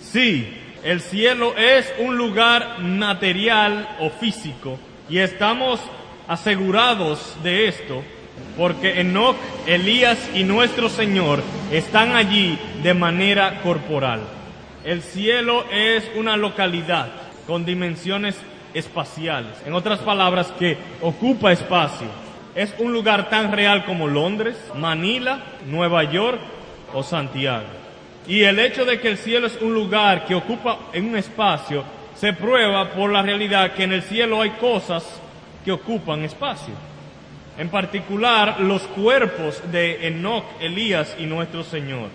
Sí, 0.00 0.48
el 0.84 1.00
cielo 1.00 1.54
es 1.56 1.92
un 1.98 2.16
lugar 2.16 2.80
material 2.80 3.96
o 4.00 4.10
físico 4.10 4.78
y 5.08 5.18
estamos 5.18 5.80
asegurados 6.28 7.36
de 7.42 7.68
esto 7.68 8.04
porque 8.56 9.00
Enoch, 9.00 9.36
Elías 9.66 10.18
y 10.34 10.44
nuestro 10.44 10.88
Señor 10.88 11.42
están 11.72 12.14
allí 12.14 12.58
de 12.82 12.94
manera 12.94 13.60
corporal. 13.62 14.20
El 14.84 15.02
cielo 15.02 15.64
es 15.70 16.04
una 16.16 16.36
localidad 16.36 17.08
con 17.46 17.64
dimensiones 17.64 18.36
espaciales. 18.74 19.52
En 19.66 19.74
otras 19.74 20.00
palabras, 20.00 20.52
que 20.58 20.76
ocupa 21.00 21.52
espacio. 21.52 22.08
Es 22.54 22.74
un 22.78 22.92
lugar 22.92 23.30
tan 23.30 23.52
real 23.52 23.84
como 23.84 24.08
Londres, 24.08 24.56
Manila, 24.74 25.40
Nueva 25.66 26.04
York 26.04 26.40
o 26.92 27.02
Santiago. 27.02 27.66
Y 28.26 28.42
el 28.42 28.58
hecho 28.58 28.84
de 28.84 29.00
que 29.00 29.08
el 29.08 29.18
cielo 29.18 29.46
es 29.46 29.60
un 29.60 29.72
lugar 29.72 30.26
que 30.26 30.34
ocupa 30.34 30.78
un 30.94 31.16
espacio 31.16 31.84
se 32.18 32.32
prueba 32.32 32.90
por 32.90 33.12
la 33.12 33.22
realidad 33.22 33.74
que 33.74 33.84
en 33.84 33.92
el 33.92 34.02
cielo 34.02 34.42
hay 34.42 34.50
cosas 34.50 35.04
que 35.64 35.70
ocupan 35.70 36.24
espacio. 36.24 36.74
En 37.56 37.68
particular, 37.68 38.60
los 38.60 38.82
cuerpos 38.82 39.62
de 39.70 40.08
Enoch, 40.08 40.44
Elías 40.60 41.14
y 41.18 41.26
nuestro 41.26 41.62
Señor. 41.62 42.08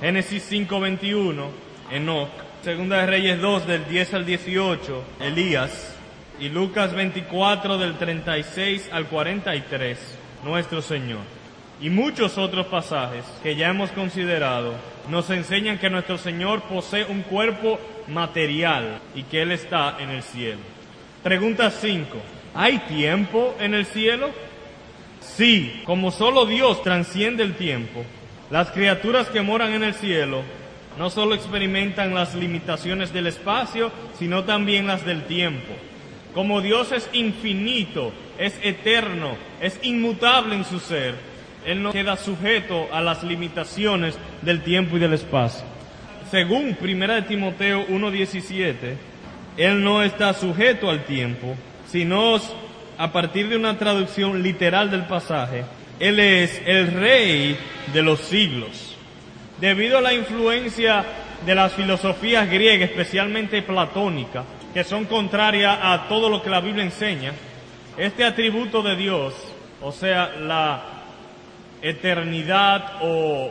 Génesis 0.00 0.42
5:21, 0.50 1.48
Enoch. 1.92 2.28
Segunda 2.64 2.98
de 2.98 3.06
Reyes 3.06 3.40
2 3.40 3.66
del 3.68 3.88
10 3.88 4.14
al 4.14 4.26
18, 4.26 5.04
Elías. 5.20 5.96
Y 6.40 6.48
Lucas 6.48 6.94
24 6.94 7.76
del 7.76 7.98
36 7.98 8.88
al 8.92 9.08
43, 9.08 9.98
nuestro 10.42 10.80
Señor. 10.80 11.20
Y 11.82 11.90
muchos 11.90 12.38
otros 12.38 12.66
pasajes 12.66 13.26
que 13.42 13.56
ya 13.56 13.68
hemos 13.68 13.90
considerado 13.90 14.72
nos 15.10 15.28
enseñan 15.28 15.78
que 15.78 15.90
nuestro 15.90 16.16
Señor 16.16 16.62
posee 16.62 17.04
un 17.04 17.20
cuerpo 17.22 17.78
material 18.08 19.00
y 19.14 19.24
que 19.24 19.42
Él 19.42 19.52
está 19.52 19.98
en 20.00 20.08
el 20.08 20.22
cielo. 20.22 20.60
Pregunta 21.22 21.70
5. 21.70 22.16
¿Hay 22.54 22.78
tiempo 22.78 23.54
en 23.60 23.74
el 23.74 23.84
cielo? 23.84 24.30
Sí, 25.20 25.82
como 25.84 26.10
solo 26.10 26.46
Dios 26.46 26.82
transciende 26.82 27.42
el 27.42 27.54
tiempo, 27.54 28.02
las 28.50 28.70
criaturas 28.70 29.28
que 29.28 29.42
moran 29.42 29.74
en 29.74 29.84
el 29.84 29.92
cielo 29.92 30.42
no 30.98 31.10
solo 31.10 31.34
experimentan 31.34 32.14
las 32.14 32.34
limitaciones 32.34 33.12
del 33.12 33.26
espacio, 33.26 33.92
sino 34.18 34.44
también 34.44 34.86
las 34.86 35.04
del 35.04 35.24
tiempo. 35.24 35.74
Como 36.34 36.60
Dios 36.60 36.92
es 36.92 37.08
infinito, 37.12 38.12
es 38.38 38.54
eterno, 38.62 39.36
es 39.60 39.78
inmutable 39.82 40.54
en 40.54 40.64
su 40.64 40.78
ser, 40.78 41.14
Él 41.66 41.82
no 41.82 41.92
queda 41.92 42.16
sujeto 42.16 42.88
a 42.92 43.00
las 43.00 43.24
limitaciones 43.24 44.16
del 44.42 44.62
tiempo 44.62 44.96
y 44.96 45.00
del 45.00 45.14
espacio. 45.14 45.64
Según 46.30 46.76
1 46.80 47.14
de 47.14 47.22
Timoteo 47.22 47.86
1.17, 47.88 48.74
Él 49.56 49.82
no 49.82 50.02
está 50.02 50.32
sujeto 50.32 50.88
al 50.88 51.04
tiempo, 51.04 51.56
sino 51.88 52.36
a 52.96 53.12
partir 53.12 53.48
de 53.48 53.56
una 53.56 53.76
traducción 53.76 54.42
literal 54.42 54.90
del 54.90 55.06
pasaje, 55.06 55.64
Él 55.98 56.20
es 56.20 56.62
el 56.64 56.92
rey 56.92 57.58
de 57.92 58.02
los 58.02 58.20
siglos. 58.20 58.96
Debido 59.60 59.98
a 59.98 60.00
la 60.00 60.14
influencia 60.14 61.04
de 61.44 61.54
las 61.54 61.72
filosofías 61.72 62.48
griegas, 62.48 62.90
especialmente 62.90 63.62
platónica, 63.62 64.44
que 64.72 64.84
son 64.84 65.04
contrarias 65.06 65.78
a 65.82 66.06
todo 66.08 66.28
lo 66.28 66.42
que 66.42 66.50
la 66.50 66.60
Biblia 66.60 66.84
enseña, 66.84 67.32
este 67.96 68.24
atributo 68.24 68.82
de 68.82 68.96
Dios, 68.96 69.34
o 69.82 69.92
sea, 69.92 70.28
la 70.36 70.82
eternidad 71.82 72.98
o 73.02 73.50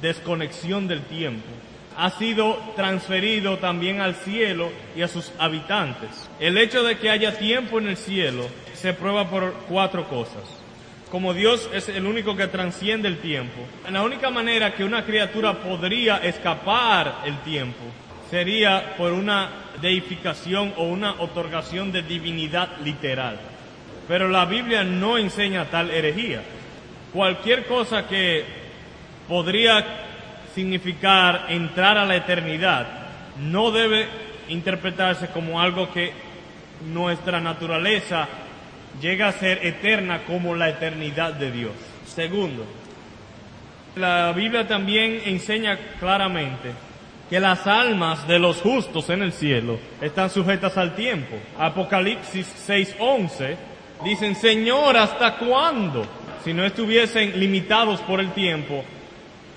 desconexión 0.00 0.86
del 0.86 1.02
tiempo, 1.02 1.48
ha 1.96 2.10
sido 2.10 2.56
transferido 2.76 3.58
también 3.58 4.00
al 4.00 4.14
cielo 4.14 4.70
y 4.96 5.02
a 5.02 5.08
sus 5.08 5.32
habitantes. 5.38 6.30
El 6.38 6.56
hecho 6.56 6.82
de 6.82 6.98
que 6.98 7.10
haya 7.10 7.36
tiempo 7.36 7.78
en 7.78 7.88
el 7.88 7.96
cielo 7.96 8.48
se 8.74 8.94
prueba 8.94 9.28
por 9.28 9.52
cuatro 9.68 10.08
cosas. 10.08 10.44
Como 11.10 11.34
Dios 11.34 11.68
es 11.74 11.88
el 11.88 12.06
único 12.06 12.36
que 12.36 12.46
transciende 12.46 13.08
el 13.08 13.18
tiempo, 13.18 13.60
la 13.90 14.04
única 14.04 14.30
manera 14.30 14.74
que 14.74 14.84
una 14.84 15.04
criatura 15.04 15.60
podría 15.60 16.18
escapar 16.18 17.22
el 17.26 17.36
tiempo 17.40 17.82
sería 18.30 18.94
por 18.96 19.12
una 19.12 19.50
deificación 19.82 20.72
o 20.76 20.84
una 20.84 21.20
otorgación 21.20 21.90
de 21.90 22.02
divinidad 22.02 22.78
literal. 22.84 23.38
Pero 24.06 24.28
la 24.28 24.44
Biblia 24.44 24.84
no 24.84 25.18
enseña 25.18 25.66
tal 25.66 25.90
herejía. 25.90 26.42
Cualquier 27.12 27.66
cosa 27.66 28.06
que 28.06 28.44
podría 29.28 29.84
significar 30.54 31.46
entrar 31.48 31.98
a 31.98 32.06
la 32.06 32.16
eternidad 32.16 32.86
no 33.40 33.70
debe 33.70 34.06
interpretarse 34.48 35.28
como 35.28 35.60
algo 35.60 35.92
que 35.92 36.12
nuestra 36.92 37.40
naturaleza 37.40 38.28
llega 39.00 39.28
a 39.28 39.32
ser 39.32 39.64
eterna 39.66 40.22
como 40.24 40.54
la 40.54 40.68
eternidad 40.68 41.32
de 41.34 41.50
Dios. 41.50 41.72
Segundo, 42.06 42.64
la 43.96 44.32
Biblia 44.32 44.66
también 44.66 45.20
enseña 45.24 45.78
claramente 45.98 46.72
que 47.30 47.38
las 47.38 47.64
almas 47.68 48.26
de 48.26 48.40
los 48.40 48.60
justos 48.60 49.08
en 49.08 49.22
el 49.22 49.32
cielo 49.32 49.78
están 50.00 50.30
sujetas 50.30 50.76
al 50.76 50.96
tiempo. 50.96 51.36
Apocalipsis 51.56 52.44
6:11 52.66 53.56
dicen, 54.04 54.34
Señor, 54.34 54.96
¿hasta 54.96 55.36
cuándo? 55.36 56.04
Si 56.44 56.52
no 56.52 56.64
estuviesen 56.64 57.38
limitados 57.38 58.00
por 58.00 58.18
el 58.18 58.32
tiempo, 58.32 58.84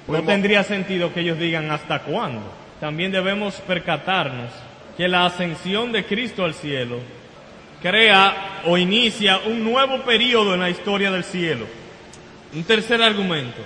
no 0.08 0.22
tendría 0.22 0.64
sentido 0.64 1.12
que 1.12 1.22
ellos 1.22 1.40
digan 1.40 1.72
hasta 1.72 2.04
cuándo. 2.04 2.44
También 2.80 3.12
debemos 3.12 3.56
percatarnos 3.62 4.52
que 4.96 5.08
la 5.08 5.26
ascensión 5.26 5.92
de 5.92 6.06
Cristo 6.06 6.46
al 6.46 6.54
cielo 6.54 7.00
crea 7.82 8.62
o 8.66 8.78
inicia 8.78 9.40
un 9.48 9.64
nuevo 9.64 10.04
periodo 10.04 10.54
en 10.54 10.60
la 10.60 10.70
historia 10.70 11.10
del 11.10 11.24
cielo. 11.24 11.66
Un 12.54 12.64
tercer 12.66 13.02
argumento. 13.02 13.62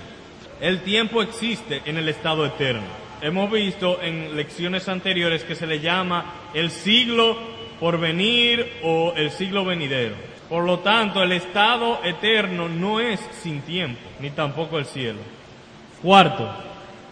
El 0.61 0.79
tiempo 0.81 1.21
existe 1.21 1.81
en 1.85 1.97
el 1.97 2.07
estado 2.07 2.45
eterno 2.45 3.06
hemos 3.21 3.51
visto 3.51 4.01
en 4.01 4.35
lecciones 4.35 4.87
anteriores 4.87 5.43
que 5.43 5.55
se 5.55 5.67
le 5.67 5.79
llama 5.79 6.49
el 6.53 6.71
siglo 6.71 7.37
por 7.79 7.99
venir 7.99 8.79
o 8.83 9.13
el 9.15 9.31
siglo 9.31 9.65
venidero. 9.65 10.15
Por 10.49 10.63
lo 10.63 10.79
tanto, 10.79 11.21
el 11.21 11.33
estado 11.33 11.99
eterno 12.03 12.69
no 12.69 12.99
es 12.99 13.19
sin 13.41 13.61
tiempo, 13.61 13.99
ni 14.19 14.29
tampoco 14.29 14.79
el 14.79 14.85
cielo. 14.85 15.19
Cuarto, 16.01 16.49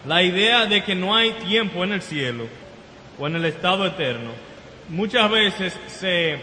la 0.06 0.22
idea 0.22 0.66
de 0.66 0.82
que 0.82 0.94
no 0.94 1.14
hay 1.14 1.32
tiempo 1.32 1.84
en 1.84 1.92
el 1.92 2.02
cielo 2.02 2.46
o 3.18 3.26
en 3.26 3.36
el 3.36 3.44
estado 3.44 3.86
eterno 3.86 4.30
muchas 4.88 5.30
veces 5.30 5.78
se 5.88 6.38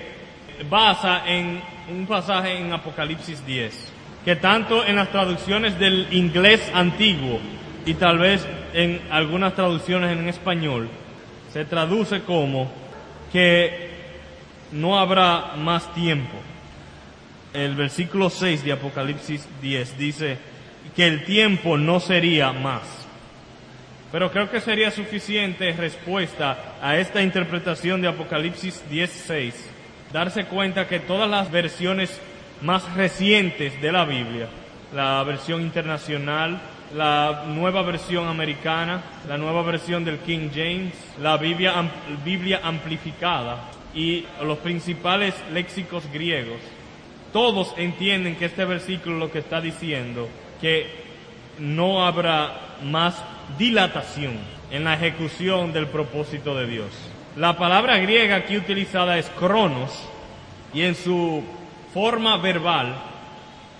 basa 0.69 1.23
en 1.25 1.61
un 1.89 2.05
pasaje 2.05 2.57
en 2.57 2.71
Apocalipsis 2.73 3.45
10, 3.45 3.93
que 4.25 4.35
tanto 4.35 4.85
en 4.85 4.95
las 4.95 5.09
traducciones 5.09 5.79
del 5.79 6.07
inglés 6.11 6.69
antiguo 6.73 7.39
y 7.85 7.93
tal 7.95 8.19
vez 8.19 8.45
en 8.73 9.01
algunas 9.11 9.55
traducciones 9.55 10.17
en 10.17 10.27
español 10.29 10.89
se 11.51 11.65
traduce 11.65 12.21
como 12.21 12.71
que 13.31 13.89
no 14.71 14.99
habrá 14.99 15.53
más 15.57 15.93
tiempo. 15.93 16.37
El 17.53 17.75
versículo 17.75 18.29
6 18.29 18.63
de 18.63 18.71
Apocalipsis 18.71 19.47
10 19.61 19.97
dice 19.97 20.37
que 20.95 21.07
el 21.07 21.23
tiempo 21.25 21.77
no 21.77 21.99
sería 21.99 22.51
más. 22.51 22.81
Pero 24.11 24.31
creo 24.31 24.49
que 24.49 24.61
sería 24.61 24.91
suficiente 24.91 25.71
respuesta 25.73 26.75
a 26.81 26.97
esta 26.97 27.21
interpretación 27.21 28.01
de 28.01 28.07
Apocalipsis 28.07 28.83
10.6, 28.89 29.53
darse 30.11 30.45
cuenta 30.45 30.87
que 30.87 30.99
todas 30.99 31.29
las 31.29 31.51
versiones 31.51 32.19
más 32.61 32.93
recientes 32.93 33.79
de 33.81 33.91
la 33.91 34.05
Biblia, 34.05 34.47
la 34.93 35.23
versión 35.23 35.61
internacional, 35.61 36.59
la 36.93 37.45
nueva 37.47 37.81
versión 37.81 38.27
americana, 38.27 39.01
la 39.27 39.37
nueva 39.37 39.63
versión 39.63 40.05
del 40.05 40.19
King 40.19 40.49
James, 40.53 40.93
la 41.19 41.37
Biblia, 41.37 41.73
Biblia 42.23 42.61
amplificada 42.63 43.71
y 43.95 44.25
los 44.43 44.59
principales 44.59 45.33
léxicos 45.51 46.03
griegos, 46.11 46.59
todos 47.31 47.73
entienden 47.77 48.35
que 48.35 48.45
este 48.45 48.65
versículo 48.65 49.17
lo 49.17 49.31
que 49.31 49.39
está 49.39 49.59
diciendo 49.59 50.29
que 50.61 50.87
no 51.59 52.05
habrá 52.05 52.77
más 52.83 53.15
dilatación 53.57 54.33
en 54.71 54.83
la 54.83 54.93
ejecución 54.93 55.73
del 55.73 55.87
propósito 55.87 56.55
de 56.55 56.67
Dios. 56.67 56.89
La 57.35 57.57
palabra 57.57 57.97
griega 57.97 58.35
aquí 58.35 58.55
utilizada 58.57 59.17
es 59.17 59.29
cronos 59.31 59.91
y 60.73 60.83
en 60.83 60.95
su 60.95 61.43
forma 61.93 62.37
verbal 62.37 62.95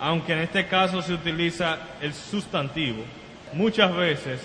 aunque 0.03 0.33
en 0.33 0.39
este 0.39 0.67
caso 0.67 1.01
se 1.01 1.13
utiliza 1.13 1.77
el 2.01 2.13
sustantivo, 2.13 3.05
muchas 3.53 3.95
veces 3.95 4.41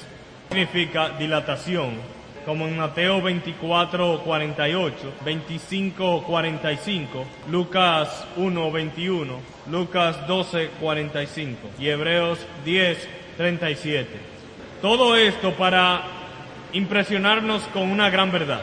significa 0.49 1.11
dilatación, 1.19 1.95
como 2.47 2.69
en 2.69 2.77
Mateo 2.77 3.21
24, 3.21 4.21
48, 4.21 5.15
25, 5.25 6.23
45, 6.23 7.25
Lucas 7.51 8.25
1, 8.37 8.71
21, 8.71 9.41
Lucas 9.69 10.29
12, 10.29 10.71
45 10.81 11.71
y 11.81 11.89
Hebreos 11.89 12.39
10, 12.65 13.09
37. 13.37 14.09
Todo 14.81 15.17
esto 15.17 15.55
para 15.55 16.05
impresionarnos 16.73 17.65
con 17.73 17.91
una 17.91 18.11
gran 18.11 18.31
verdad, 18.31 18.63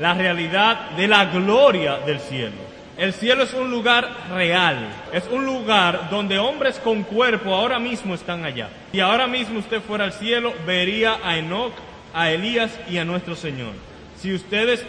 la 0.00 0.14
realidad 0.14 0.92
de 0.92 1.08
la 1.08 1.26
gloria 1.26 1.98
del 1.98 2.20
cielo. 2.20 2.65
El 2.96 3.12
cielo 3.12 3.42
es 3.42 3.52
un 3.52 3.70
lugar 3.70 4.08
real, 4.30 4.88
es 5.12 5.24
un 5.30 5.44
lugar 5.44 6.08
donde 6.10 6.38
hombres 6.38 6.78
con 6.78 7.02
cuerpo 7.02 7.54
ahora 7.54 7.78
mismo 7.78 8.14
están 8.14 8.46
allá. 8.46 8.70
Si 8.90 9.00
ahora 9.00 9.26
mismo 9.26 9.58
usted 9.58 9.82
fuera 9.82 10.04
al 10.04 10.14
cielo, 10.14 10.54
vería 10.66 11.18
a 11.22 11.36
Enoch, 11.36 11.74
a 12.14 12.30
Elías 12.30 12.70
y 12.88 12.96
a 12.96 13.04
nuestro 13.04 13.36
Señor. 13.36 13.72
Si 14.18 14.32
ustedes 14.32 14.82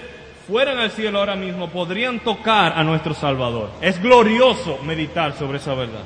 fueran 0.48 0.78
al 0.78 0.91
cielo 0.91 1.20
ahora 1.20 1.36
mismo, 1.36 1.70
podrían 1.70 2.22
tocar 2.22 2.74
a 2.78 2.84
nuestro 2.86 3.13
Salvador. 3.13 3.72
Es 3.82 4.02
glorioso 4.02 4.80
meditar 4.86 5.38
sobre 5.38 5.58
esa 5.58 5.74
verdad. 5.74 6.04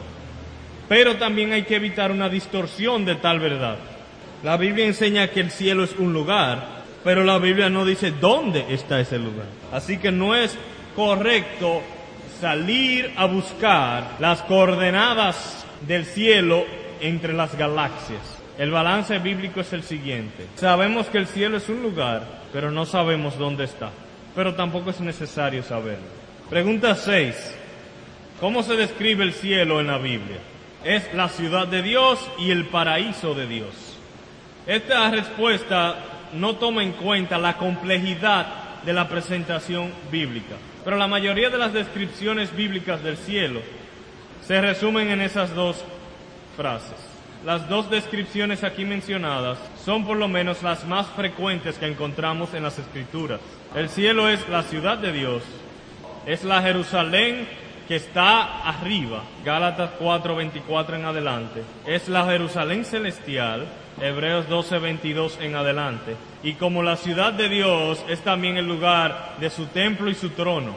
Pero 0.90 1.18
también 1.18 1.54
hay 1.54 1.64
que 1.64 1.76
evitar 1.76 2.10
una 2.12 2.30
distorsión 2.30 3.06
de 3.06 3.16
tal 3.16 3.40
verdad. 3.40 3.78
La 4.42 4.58
Biblia 4.58 4.88
enseña 4.88 5.28
que 5.28 5.40
el 5.40 5.52
cielo 5.52 5.84
es 5.84 5.96
un 6.00 6.14
lugar, 6.14 6.82
pero 7.04 7.24
la 7.24 7.38
Biblia 7.38 7.70
no 7.70 7.86
dice 7.86 8.10
dónde 8.10 8.66
está 8.70 9.00
ese 9.00 9.20
lugar. 9.20 9.46
Así 9.72 10.00
que 10.00 10.12
no 10.12 10.36
es 10.36 10.58
correcto 10.96 11.82
salir 12.40 13.14
a 13.18 13.26
buscar 13.26 14.16
las 14.20 14.42
coordenadas 14.44 15.66
del 15.88 16.06
cielo 16.06 16.66
entre 17.00 17.34
las 17.34 17.56
galaxias. 17.58 18.22
El 18.58 18.72
balance 18.72 19.18
bíblico 19.20 19.62
es 19.62 19.74
el 19.74 19.84
siguiente. 19.84 20.48
Sabemos 20.56 21.08
que 21.08 21.18
el 21.18 21.28
cielo 21.28 21.58
es 21.58 21.70
un 21.70 21.82
lugar, 21.82 22.42
pero 22.52 22.72
no 22.72 22.86
sabemos 22.86 23.38
dónde 23.38 23.64
está. 23.64 23.90
Pero 24.36 24.56
tampoco 24.56 24.92
es 24.92 25.00
necesario 25.02 25.64
saberlo. 25.64 26.06
Pregunta 26.50 26.96
6. 26.96 27.56
¿Cómo 28.40 28.64
se 28.64 28.76
describe 28.76 29.24
el 29.24 29.34
cielo 29.34 29.80
en 29.80 29.88
la 29.88 29.98
Biblia? 29.98 30.38
Es 30.84 31.14
la 31.14 31.30
ciudad 31.30 31.68
de 31.68 31.82
Dios 31.82 32.20
y 32.40 32.52
el 32.52 32.66
paraíso 32.66 33.34
de 33.34 33.48
Dios. 33.48 33.92
Esta 34.66 35.10
respuesta 35.12 35.96
no 36.34 36.56
toma 36.56 36.84
en 36.84 36.94
cuenta 36.94 37.38
la 37.38 37.58
complejidad 37.58 38.61
de 38.86 38.94
la 38.94 39.08
presentación 39.08 39.92
bíblica. 40.12 40.56
Pero 40.84 40.98
la 40.98 41.08
mayoría 41.08 41.50
de 41.50 41.58
las 41.58 41.74
descripciones 41.74 42.56
bíblicas 42.56 43.04
del 43.04 43.18
cielo 43.18 43.62
se 44.46 44.60
resumen 44.60 45.10
en 45.10 45.22
esas 45.22 45.54
dos 45.54 45.84
frases. 46.58 46.98
las 47.46 47.68
dos 47.68 47.90
descripciones 47.90 48.64
aquí 48.64 48.86
mencionadas 48.86 49.58
son 49.84 50.06
por 50.06 50.16
lo 50.18 50.28
menos 50.28 50.62
las 50.62 50.86
más 50.86 51.08
frecuentes 51.08 51.78
que 51.78 51.88
encontramos 51.88 52.54
en 52.54 52.62
las 52.62 52.78
escrituras. 52.78 53.40
El 53.76 53.90
cielo 53.90 54.30
es 54.30 54.48
la 54.48 54.62
ciudad 54.64 55.00
de 55.00 55.12
Dios, 55.12 55.42
es 56.28 56.44
la 56.44 56.62
Jerusalén 56.62 57.48
que 57.88 57.96
está 57.96 58.68
arriba, 58.68 59.24
Gálatas 59.44 59.92
4:24 60.00 60.96
en 60.96 61.06
adelante, 61.06 61.64
es 61.86 62.08
la 62.10 62.26
Jerusalén 62.26 62.86
celestial, 62.86 63.68
Hebreos 64.00 64.48
12:22 64.48 65.40
en 65.42 65.56
adelante, 65.56 66.16
y 66.44 66.54
como 66.54 66.84
la 66.84 66.96
ciudad 66.96 67.34
de 67.34 67.50
Dios 67.50 68.04
es 68.08 68.22
también 68.22 68.58
el 68.58 68.68
lugar 68.68 69.36
de 69.40 69.50
su 69.50 69.66
templo 69.68 70.10
y 70.10 70.16
su 70.16 70.30
trono. 70.30 70.76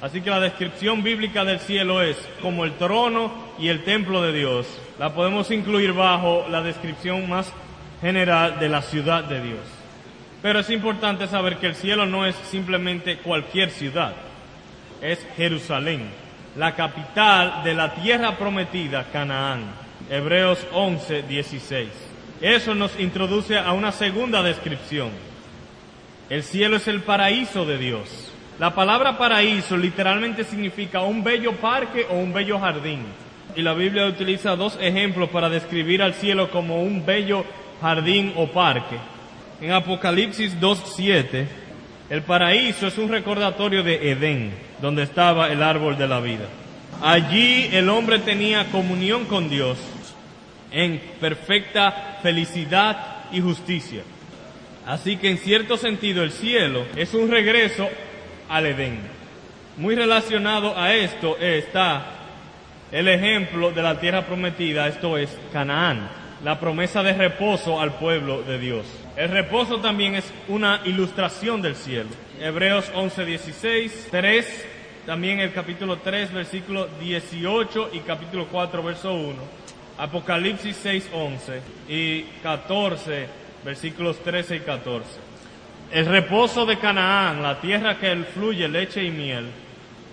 Así 0.00 0.20
que 0.20 0.30
la 0.30 0.40
descripción 0.40 1.02
bíblica 1.02 1.44
del 1.44 1.58
cielo 1.58 2.02
es 2.02 2.16
como 2.40 2.64
el 2.64 2.72
trono 2.74 3.32
y 3.58 3.68
el 3.68 3.82
templo 3.82 4.22
de 4.22 4.32
Dios. 4.32 4.66
La 4.98 5.12
podemos 5.12 5.50
incluir 5.50 5.92
bajo 5.92 6.46
la 6.48 6.62
descripción 6.62 7.28
más 7.28 7.52
general 8.00 8.60
de 8.60 8.68
la 8.68 8.82
ciudad 8.82 9.24
de 9.24 9.40
Dios. 9.40 9.60
Pero 10.40 10.60
es 10.60 10.70
importante 10.70 11.26
saber 11.26 11.56
que 11.56 11.66
el 11.66 11.74
cielo 11.74 12.06
no 12.06 12.26
es 12.26 12.36
simplemente 12.36 13.18
cualquier 13.18 13.70
ciudad, 13.70 14.14
es 15.02 15.18
Jerusalén, 15.36 16.08
la 16.56 16.74
capital 16.74 17.62
de 17.64 17.74
la 17.74 17.94
tierra 17.94 18.36
prometida, 18.36 19.06
Canaán. 19.12 19.88
Hebreos 20.10 20.58
11, 20.72 21.22
16. 21.22 21.88
Eso 22.40 22.74
nos 22.74 22.98
introduce 22.98 23.58
a 23.58 23.72
una 23.72 23.92
segunda 23.92 24.42
descripción. 24.42 25.10
El 26.30 26.42
cielo 26.42 26.76
es 26.76 26.88
el 26.88 27.02
paraíso 27.02 27.66
de 27.66 27.78
Dios. 27.78 28.32
La 28.58 28.74
palabra 28.74 29.18
paraíso 29.18 29.76
literalmente 29.76 30.44
significa 30.44 31.02
un 31.02 31.22
bello 31.22 31.56
parque 31.56 32.06
o 32.10 32.14
un 32.14 32.32
bello 32.32 32.58
jardín. 32.58 33.00
Y 33.54 33.62
la 33.62 33.74
Biblia 33.74 34.06
utiliza 34.06 34.56
dos 34.56 34.78
ejemplos 34.80 35.28
para 35.30 35.48
describir 35.48 36.02
al 36.02 36.14
cielo 36.14 36.50
como 36.50 36.82
un 36.82 37.04
bello 37.04 37.44
jardín 37.80 38.32
o 38.36 38.46
parque. 38.46 38.96
En 39.60 39.72
Apocalipsis 39.72 40.58
2.7, 40.60 41.46
el 42.10 42.22
paraíso 42.22 42.86
es 42.86 42.96
un 42.98 43.08
recordatorio 43.08 43.82
de 43.82 44.10
Edén, 44.10 44.52
donde 44.80 45.02
estaba 45.02 45.50
el 45.50 45.62
árbol 45.62 45.98
de 45.98 46.08
la 46.08 46.20
vida. 46.20 46.46
Allí 47.02 47.68
el 47.72 47.88
hombre 47.88 48.18
tenía 48.20 48.70
comunión 48.70 49.26
con 49.26 49.48
Dios 49.48 49.78
en 50.72 51.00
perfecta 51.20 52.18
felicidad 52.22 53.24
y 53.30 53.40
justicia. 53.40 54.02
Así 54.86 55.16
que 55.16 55.30
en 55.30 55.38
cierto 55.38 55.76
sentido 55.76 56.22
el 56.22 56.32
cielo 56.32 56.86
es 56.96 57.12
un 57.12 57.30
regreso 57.30 57.88
al 58.48 58.66
Edén. 58.66 59.00
Muy 59.76 59.94
relacionado 59.94 60.76
a 60.76 60.94
esto 60.94 61.36
está 61.38 62.06
el 62.90 63.06
ejemplo 63.06 63.70
de 63.70 63.82
la 63.82 64.00
tierra 64.00 64.22
prometida, 64.22 64.88
esto 64.88 65.18
es 65.18 65.30
Canaán, 65.52 66.08
la 66.44 66.60
promesa 66.60 67.02
de 67.02 67.12
reposo 67.12 67.80
al 67.80 67.94
pueblo 67.94 68.42
de 68.42 68.58
Dios. 68.58 68.86
El 69.16 69.30
reposo 69.30 69.78
también 69.80 70.14
es 70.14 70.32
una 70.48 70.80
ilustración 70.84 71.60
del 71.62 71.74
cielo. 71.74 72.08
Hebreos 72.40 72.90
11, 72.94 73.24
16, 73.24 74.08
3, 74.10 74.66
también 75.06 75.40
el 75.40 75.52
capítulo 75.52 75.96
3, 75.98 76.32
versículo 76.32 76.86
18 77.00 77.90
y 77.92 78.00
capítulo 78.00 78.46
4, 78.50 78.82
verso 78.82 79.12
1. 79.14 79.34
Apocalipsis 79.98 80.76
6, 80.80 81.10
11 81.12 81.60
y 81.88 82.22
14, 82.42 83.26
versículos 83.64 84.22
13 84.22 84.56
y 84.56 84.60
14. 84.60 85.04
El 85.90 86.06
reposo 86.06 86.64
de 86.66 86.78
Canaán, 86.78 87.42
la 87.42 87.60
tierra 87.60 87.98
que 87.98 88.14
fluye 88.32 88.68
leche 88.68 89.02
y 89.02 89.10
miel, 89.10 89.46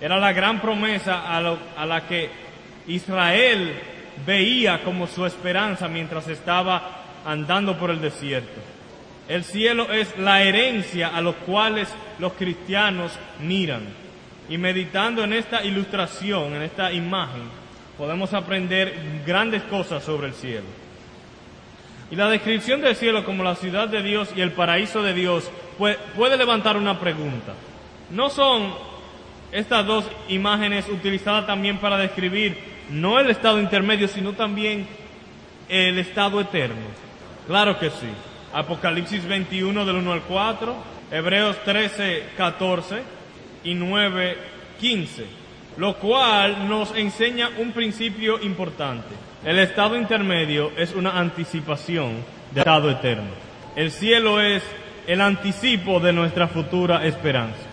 era 0.01 0.17
la 0.17 0.33
gran 0.33 0.59
promesa 0.59 1.31
a, 1.35 1.39
lo- 1.41 1.59
a 1.77 1.85
la 1.85 2.07
que 2.07 2.29
Israel 2.87 3.73
veía 4.25 4.83
como 4.83 5.07
su 5.07 5.25
esperanza 5.25 5.87
mientras 5.87 6.27
estaba 6.27 7.01
andando 7.25 7.77
por 7.77 7.89
el 7.89 8.01
desierto. 8.01 8.61
El 9.27 9.43
cielo 9.43 9.91
es 9.91 10.17
la 10.19 10.43
herencia 10.43 11.07
a 11.09 11.21
los 11.21 11.35
cuales 11.35 11.89
los 12.19 12.33
cristianos 12.33 13.11
miran. 13.41 13.83
Y 14.47 14.59
meditando 14.59 15.23
en 15.23 15.33
esta 15.33 15.63
ilustración, 15.63 16.53
en 16.53 16.61
esta 16.61 16.93
imagen, 16.93 17.41
podemos 17.97 18.33
aprender 18.33 18.93
grandes 19.25 19.63
cosas 19.63 20.03
sobre 20.03 20.27
el 20.27 20.33
cielo. 20.33 20.85
Y 22.11 22.15
la 22.15 22.29
descripción 22.29 22.81
del 22.81 22.95
cielo 22.95 23.25
como 23.25 23.43
la 23.43 23.55
ciudad 23.55 23.87
de 23.87 24.03
Dios 24.03 24.29
y 24.35 24.41
el 24.41 24.51
paraíso 24.51 25.01
de 25.01 25.15
Dios 25.15 25.49
puede, 25.77 26.37
levantar 26.37 26.77
una 26.77 26.99
pregunta. 26.99 27.53
¿No 28.11 28.29
son 28.29 28.73
estas 29.51 29.85
dos 29.87 30.05
imágenes 30.27 30.87
utilizadas 30.87 31.47
también 31.47 31.79
para 31.79 31.97
describir 31.97 32.74
no 32.89 33.19
el 33.19 33.29
estado 33.29 33.59
intermedio, 33.59 34.07
sino 34.07 34.33
también 34.33 34.87
el 35.69 35.97
estado 35.99 36.41
eterno? 36.41 36.75
Claro 37.47 37.79
que 37.79 37.89
sí. 37.89 38.09
Apocalipsis 38.53 39.25
21 39.27 39.85
del 39.85 39.95
1 39.97 40.13
al 40.13 40.21
4, 40.21 40.75
Hebreos 41.11 41.57
13, 41.65 42.23
14 42.37 43.03
y 43.63 43.73
9, 43.73 44.37
15, 44.79 45.25
lo 45.77 45.95
cual 45.97 46.67
nos 46.69 46.95
enseña 46.95 47.49
un 47.57 47.71
principio 47.71 48.41
importante. 48.41 49.13
El 49.43 49.59
estado 49.59 49.97
intermedio 49.97 50.71
es 50.77 50.93
una 50.95 51.19
anticipación 51.19 52.23
del 52.51 52.59
estado 52.59 52.89
eterno. 52.89 53.29
El 53.75 53.91
cielo 53.91 54.39
es 54.39 54.63
el 55.05 55.21
anticipo 55.21 55.99
de 55.99 56.13
nuestra 56.13 56.47
futura 56.47 57.05
esperanza. 57.05 57.64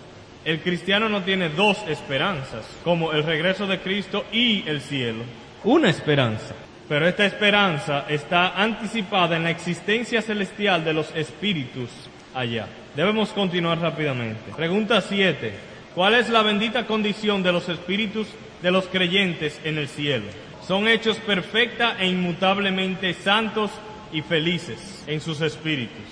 El 0.45 0.59
cristiano 0.59 1.07
no 1.07 1.23
tiene 1.23 1.49
dos 1.49 1.77
esperanzas, 1.87 2.65
como 2.83 3.13
el 3.13 3.23
regreso 3.23 3.65
de 3.65 3.79
Cristo 3.79 4.25
y 4.31 4.67
el 4.67 4.81
cielo. 4.81 5.23
Una 5.63 5.89
esperanza. 5.89 6.53
Pero 6.89 7.07
esta 7.07 7.25
esperanza 7.25 8.05
está 8.09 8.61
anticipada 8.61 9.37
en 9.37 9.45
la 9.45 9.51
existencia 9.51 10.21
celestial 10.21 10.83
de 10.83 10.93
los 10.93 11.15
espíritus 11.15 11.89
allá. 12.33 12.67
Debemos 12.93 13.29
continuar 13.29 13.79
rápidamente. 13.79 14.51
Pregunta 14.55 14.99
7. 14.99 15.53
¿Cuál 15.95 16.15
es 16.15 16.29
la 16.29 16.41
bendita 16.41 16.85
condición 16.85 17.41
de 17.41 17.53
los 17.53 17.69
espíritus 17.69 18.27
de 18.61 18.71
los 18.71 18.87
creyentes 18.87 19.61
en 19.63 19.77
el 19.77 19.87
cielo? 19.87 20.25
Son 20.67 20.89
hechos 20.89 21.17
perfecta 21.17 21.95
e 21.99 22.07
inmutablemente 22.07 23.13
santos 23.13 23.71
y 24.11 24.21
felices 24.21 25.03
en 25.07 25.21
sus 25.21 25.39
espíritus. 25.39 26.03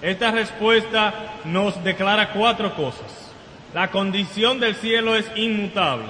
Esta 0.00 0.30
respuesta 0.30 1.40
nos 1.44 1.82
declara 1.82 2.32
cuatro 2.32 2.74
cosas. 2.76 3.23
La 3.74 3.90
condición 3.90 4.60
del 4.60 4.76
cielo 4.76 5.16
es 5.16 5.26
inmutable. 5.34 6.06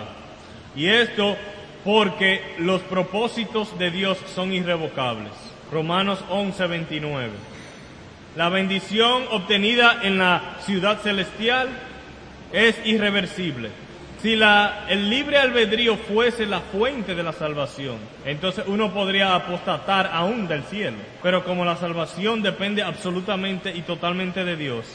Y 0.77 0.87
esto 0.87 1.35
porque 1.83 2.57
los 2.59 2.83
propósitos 2.83 3.79
de 3.79 3.90
Dios 3.90 4.18
son 4.35 4.53
irrevocables. 4.53 5.33
Romanos 5.72 6.22
11, 6.29 6.66
29. 6.66 7.31
La 8.37 8.50
bendición 8.50 9.22
obtenida 9.31 10.00
en 10.03 10.18
la 10.18 10.57
ciudad 10.61 11.00
celestial 11.00 11.68
es 12.53 12.77
irreversible. 12.85 13.70
Si 14.20 14.35
el 14.35 15.11
libre 15.11 15.38
albedrío 15.38 15.96
fuese 15.96 16.46
la 16.46 16.61
fuente 16.61 17.14
de 17.14 17.22
la 17.22 17.33
salvación, 17.33 17.96
entonces 18.24 18.64
uno 18.66 18.92
podría 18.92 19.35
apostatar 19.35 20.11
aún 20.12 20.48
del 20.48 20.64
cielo. 20.64 20.96
Pero 21.22 21.44
como 21.44 21.64
la 21.64 21.77
salvación 21.77 22.42
depende 22.42 22.83
absolutamente 22.83 23.70
y 23.74 23.83
totalmente 23.83 24.44
de 24.44 24.57
Dios, 24.57 24.87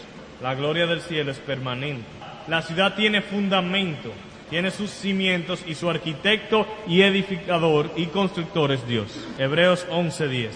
la 0.41 0.55
gloria 0.55 0.88
del 0.88 1.01
cielo 1.01 1.32
es 1.32 1.38
permanente. 1.38 2.18
La 2.49 2.63
ciudad 2.63 2.95
tiene 2.95 3.21
fundamento, 3.21 4.12
tiene 4.49 4.71
sus 4.71 4.89
cimientos 4.89 5.63
y 5.67 5.75
su 5.75 5.88
arquitecto 5.88 6.65
y 6.88 7.03
edificador 7.03 7.91
y 7.95 8.07
constructor 8.07 8.71
es 8.71 8.88
Dios. 8.88 9.27
Hebreos 9.38 9.85
11:10. 9.91 10.49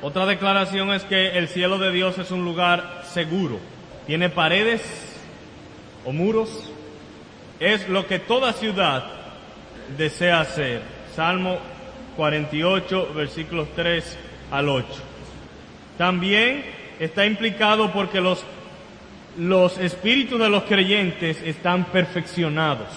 Otra 0.00 0.24
declaración 0.24 0.90
es 0.92 1.02
que 1.02 1.36
el 1.36 1.48
cielo 1.48 1.78
de 1.78 1.92
Dios 1.92 2.16
es 2.16 2.30
un 2.30 2.42
lugar 2.42 3.02
seguro. 3.04 3.58
Tiene 4.06 4.30
paredes 4.30 4.80
o 6.06 6.12
muros. 6.12 6.72
Es 7.60 7.86
lo 7.88 8.06
que 8.06 8.18
toda 8.18 8.54
ciudad 8.54 9.04
desea 9.98 10.40
hacer. 10.40 10.80
Salmo 11.14 11.58
48, 12.16 13.12
versículos 13.14 13.68
3 13.76 14.18
al 14.50 14.70
8. 14.70 14.86
También 15.98 16.64
está 16.98 17.26
implicado 17.26 17.92
porque 17.92 18.20
los, 18.20 18.42
los 19.38 19.78
espíritus 19.78 20.40
de 20.40 20.48
los 20.48 20.64
creyentes 20.64 21.40
están 21.44 21.84
perfeccionados. 21.84 22.88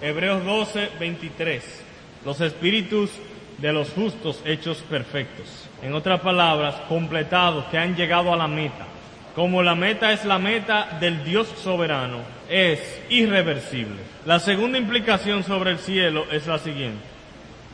Hebreos 0.00 0.44
12, 0.44 0.90
23. 1.00 1.84
Los 2.24 2.40
espíritus 2.40 3.10
de 3.58 3.72
los 3.72 3.90
justos 3.90 4.40
hechos 4.44 4.78
perfectos. 4.88 5.68
En 5.82 5.94
otras 5.94 6.20
palabras, 6.20 6.76
completados, 6.88 7.64
que 7.66 7.78
han 7.78 7.96
llegado 7.96 8.32
a 8.32 8.36
la 8.36 8.46
meta. 8.46 8.86
Como 9.34 9.60
la 9.60 9.74
meta 9.74 10.12
es 10.12 10.24
la 10.24 10.38
meta 10.38 10.98
del 11.00 11.24
Dios 11.24 11.48
soberano, 11.62 12.18
es 12.48 12.80
irreversible. 13.08 13.98
La 14.24 14.38
segunda 14.38 14.78
implicación 14.78 15.42
sobre 15.42 15.72
el 15.72 15.78
cielo 15.78 16.26
es 16.30 16.46
la 16.46 16.58
siguiente. 16.58 17.02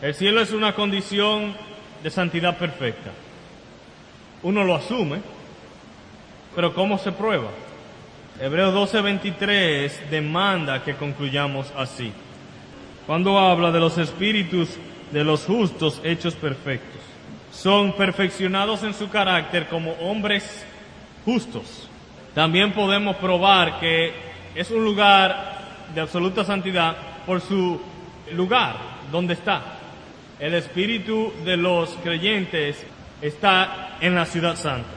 El 0.00 0.14
cielo 0.14 0.40
es 0.40 0.50
una 0.52 0.74
condición 0.74 1.54
de 2.02 2.10
santidad 2.10 2.56
perfecta. 2.56 3.10
Uno 4.42 4.64
lo 4.64 4.74
asume, 4.74 5.20
pero 6.54 6.74
¿cómo 6.74 6.96
se 6.98 7.12
prueba? 7.12 7.50
Hebreos 8.40 8.74
12:23 8.74 10.10
demanda 10.10 10.82
que 10.82 10.94
concluyamos 10.94 11.72
así. 11.76 12.12
Cuando 13.06 13.38
habla 13.38 13.70
de 13.70 13.78
los 13.78 13.96
espíritus 13.96 14.70
de 15.12 15.22
los 15.22 15.44
justos 15.44 16.00
hechos 16.02 16.34
perfectos. 16.34 17.00
Son 17.52 17.92
perfeccionados 17.92 18.82
en 18.82 18.92
su 18.92 19.08
carácter 19.08 19.68
como 19.68 19.92
hombres 19.92 20.66
justos. 21.24 21.88
También 22.34 22.72
podemos 22.72 23.16
probar 23.16 23.78
que 23.78 24.12
es 24.56 24.68
un 24.72 24.84
lugar 24.84 25.58
de 25.94 26.00
absoluta 26.00 26.44
santidad 26.44 26.96
por 27.24 27.40
su 27.40 27.80
lugar, 28.32 28.76
donde 29.12 29.34
está. 29.34 29.62
El 30.40 30.54
espíritu 30.54 31.32
de 31.44 31.56
los 31.56 31.90
creyentes 32.02 32.84
está 33.22 33.96
en 34.00 34.16
la 34.16 34.26
ciudad 34.26 34.56
santa 34.56 34.88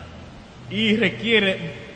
y 0.71 0.95
requiere 0.95 1.86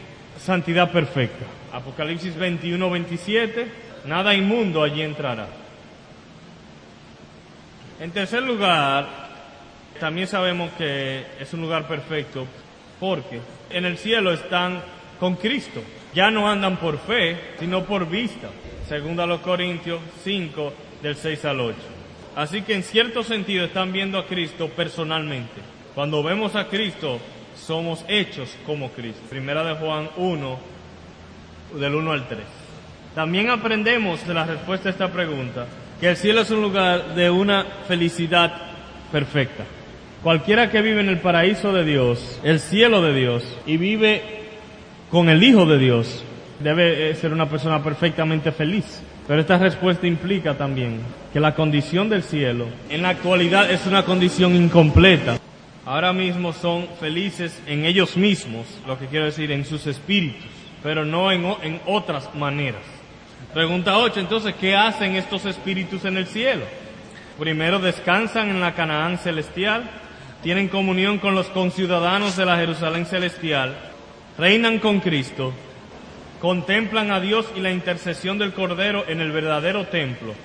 santidad 0.43 0.91
perfecta. 0.91 1.45
Apocalipsis 1.71 2.35
21, 2.35 2.89
27, 2.89 3.67
nada 4.05 4.33
inmundo 4.33 4.83
allí 4.83 5.01
entrará. 5.01 5.47
En 7.99 8.11
tercer 8.11 8.41
lugar, 8.41 9.07
también 9.99 10.27
sabemos 10.27 10.71
que 10.77 11.23
es 11.39 11.53
un 11.53 11.61
lugar 11.61 11.87
perfecto 11.87 12.47
porque 12.99 13.39
en 13.69 13.85
el 13.85 13.97
cielo 13.97 14.31
están 14.31 14.81
con 15.19 15.35
Cristo. 15.35 15.81
Ya 16.13 16.31
no 16.31 16.49
andan 16.49 16.77
por 16.77 16.97
fe, 16.97 17.37
sino 17.59 17.85
por 17.85 18.09
vista. 18.09 18.49
Segundo 18.89 19.23
a 19.23 19.27
los 19.27 19.41
Corintios 19.41 20.01
5, 20.23 20.73
del 21.01 21.15
6 21.15 21.45
al 21.45 21.59
8. 21.61 21.77
Así 22.35 22.63
que 22.63 22.75
en 22.75 22.83
cierto 22.83 23.23
sentido 23.23 23.65
están 23.65 23.93
viendo 23.93 24.17
a 24.17 24.25
Cristo 24.25 24.69
personalmente. 24.69 25.61
Cuando 25.93 26.23
vemos 26.23 26.55
a 26.55 26.67
Cristo, 26.67 27.19
somos 27.55 28.05
hechos 28.07 28.55
como 28.65 28.89
Cristo. 28.91 29.21
Primera 29.29 29.63
de 29.63 29.75
Juan 29.75 30.09
1, 30.17 30.59
del 31.79 31.95
1 31.95 32.11
al 32.11 32.27
3. 32.27 32.39
También 33.15 33.49
aprendemos 33.49 34.25
de 34.25 34.33
la 34.33 34.45
respuesta 34.45 34.89
a 34.89 34.91
esta 34.91 35.11
pregunta 35.11 35.67
que 35.99 36.09
el 36.09 36.17
cielo 36.17 36.41
es 36.41 36.51
un 36.51 36.61
lugar 36.61 37.13
de 37.13 37.29
una 37.29 37.65
felicidad 37.87 38.53
perfecta. 39.11 39.63
Cualquiera 40.23 40.69
que 40.69 40.81
vive 40.81 41.01
en 41.01 41.09
el 41.09 41.19
paraíso 41.19 41.73
de 41.73 41.83
Dios, 41.83 42.39
el 42.43 42.59
cielo 42.59 43.01
de 43.01 43.13
Dios, 43.13 43.43
y 43.65 43.77
vive 43.77 44.21
con 45.09 45.29
el 45.29 45.43
Hijo 45.43 45.65
de 45.65 45.77
Dios, 45.77 46.23
debe 46.59 47.09
eh, 47.09 47.15
ser 47.15 47.33
una 47.33 47.49
persona 47.49 47.83
perfectamente 47.83 48.51
feliz. 48.51 49.01
Pero 49.27 49.41
esta 49.41 49.57
respuesta 49.57 50.07
implica 50.07 50.55
también 50.55 50.99
que 51.33 51.39
la 51.39 51.55
condición 51.55 52.09
del 52.09 52.23
cielo 52.23 52.67
en 52.89 53.01
la 53.01 53.09
actualidad 53.09 53.69
es 53.71 53.85
una 53.85 54.03
condición 54.03 54.55
incompleta. 54.55 55.40
Ahora 55.91 56.13
mismo 56.13 56.53
son 56.53 56.87
felices 57.01 57.61
en 57.67 57.83
ellos 57.83 58.15
mismos, 58.15 58.65
lo 58.87 58.97
que 58.97 59.07
quiero 59.07 59.25
decir, 59.25 59.51
en 59.51 59.65
sus 59.65 59.85
espíritus, 59.87 60.49
pero 60.81 61.03
no 61.03 61.33
en, 61.33 61.81
otras 61.85 62.33
maneras. 62.33 62.81
Pregunta 63.53 63.97
8, 63.97 64.21
entonces, 64.21 64.55
¿qué 64.55 64.73
hacen 64.73 65.17
estos 65.17 65.43
espíritus 65.43 66.05
en 66.05 66.15
el 66.15 66.27
cielo? 66.27 66.63
Primero 67.37 67.77
descansan 67.77 68.51
en 68.51 68.61
la 68.61 68.73
Canaán 68.73 69.17
celestial, 69.17 69.83
tienen 70.41 70.69
comunión 70.69 71.17
con 71.17 71.35
los 71.35 71.47
conciudadanos 71.47 72.37
de 72.37 72.45
la 72.45 72.55
Jerusalén 72.55 73.05
celestial, 73.05 73.75
reinan 74.37 74.79
con 74.79 75.01
Cristo, 75.01 75.51
contemplan 76.39 77.11
a 77.11 77.19
Dios 77.19 77.47
y 77.53 77.59
la 77.59 77.71
intercesión 77.71 78.37
del 78.37 78.53
Cordero 78.53 79.03
en 79.09 79.19
el 79.19 79.33
verdadero 79.33 79.87
templo, 79.87 80.35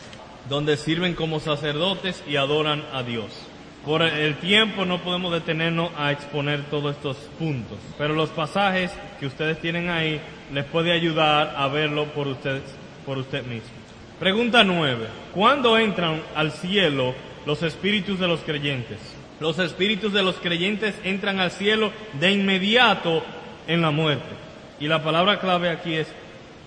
donde 0.48 0.76
sirven 0.76 1.14
como 1.14 1.38
sacerdotes 1.38 2.24
y 2.26 2.34
adoran 2.34 2.84
a 2.92 3.04
Dios. 3.04 3.45
Por 3.86 4.02
el 4.02 4.34
tiempo 4.38 4.84
no 4.84 4.98
podemos 4.98 5.32
detenernos 5.32 5.92
a 5.96 6.10
exponer 6.10 6.64
todos 6.64 6.96
estos 6.96 7.16
puntos, 7.38 7.78
pero 7.96 8.14
los 8.14 8.30
pasajes 8.30 8.90
que 9.20 9.26
ustedes 9.26 9.60
tienen 9.60 9.90
ahí 9.90 10.20
les 10.52 10.64
puede 10.64 10.90
ayudar 10.90 11.54
a 11.56 11.68
verlo 11.68 12.06
por 12.06 12.26
ustedes, 12.26 12.64
por 13.06 13.16
usted 13.16 13.44
mismo. 13.44 13.70
Pregunta 14.18 14.64
nueve. 14.64 15.06
¿Cuándo 15.32 15.78
entran 15.78 16.20
al 16.34 16.50
cielo 16.50 17.14
los 17.46 17.62
espíritus 17.62 18.18
de 18.18 18.26
los 18.26 18.40
creyentes? 18.40 18.98
Los 19.38 19.60
espíritus 19.60 20.12
de 20.12 20.24
los 20.24 20.34
creyentes 20.36 20.96
entran 21.04 21.38
al 21.38 21.52
cielo 21.52 21.92
de 22.18 22.32
inmediato 22.32 23.22
en 23.68 23.82
la 23.82 23.92
muerte. 23.92 24.34
Y 24.80 24.88
la 24.88 25.04
palabra 25.04 25.38
clave 25.38 25.68
aquí 25.68 25.94
es 25.94 26.08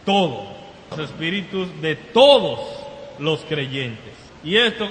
todos, 0.06 0.48
los 0.92 1.00
espíritus 1.00 1.82
de 1.82 1.98
todos 1.98 2.62
los 3.20 3.42
creyentes. 3.42 4.14
Y 4.42 4.56
esto 4.56 4.88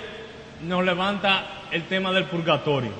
nos 0.62 0.84
levanta 0.84 1.57
el 1.70 1.84
tema 1.84 2.12
del 2.12 2.24
purgatorio. 2.24 2.92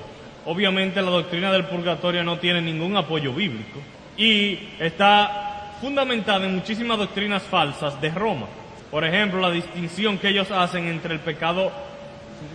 Obviamente 0.45 1.01
la 1.01 1.11
doctrina 1.11 1.51
del 1.51 1.65
purgatorio 1.65 2.23
no 2.23 2.39
tiene 2.39 2.61
ningún 2.61 2.95
apoyo 2.97 3.33
bíblico 3.33 3.79
y 4.17 4.57
está 4.79 5.75
fundamentada 5.81 6.45
en 6.45 6.55
muchísimas 6.55 6.97
doctrinas 6.97 7.43
falsas 7.43 7.99
de 8.01 8.09
Roma. 8.09 8.47
Por 8.91 9.03
ejemplo, 9.03 9.39
la 9.39 9.51
distinción 9.51 10.17
que 10.17 10.29
ellos 10.29 10.49
hacen 10.51 10.87
entre 10.87 11.13
el 11.13 11.19
pecado 11.19 11.71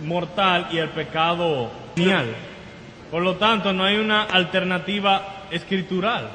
mortal 0.03 0.67
y 0.71 0.77
el 0.77 0.89
pecado 0.89 1.71
venial. 1.95 2.27
Por 3.09 3.23
lo 3.23 3.35
tanto, 3.35 3.71
no 3.71 3.83
hay 3.83 3.97
una 3.97 4.23
alternativa 4.23 5.45
escritural. 5.51 6.29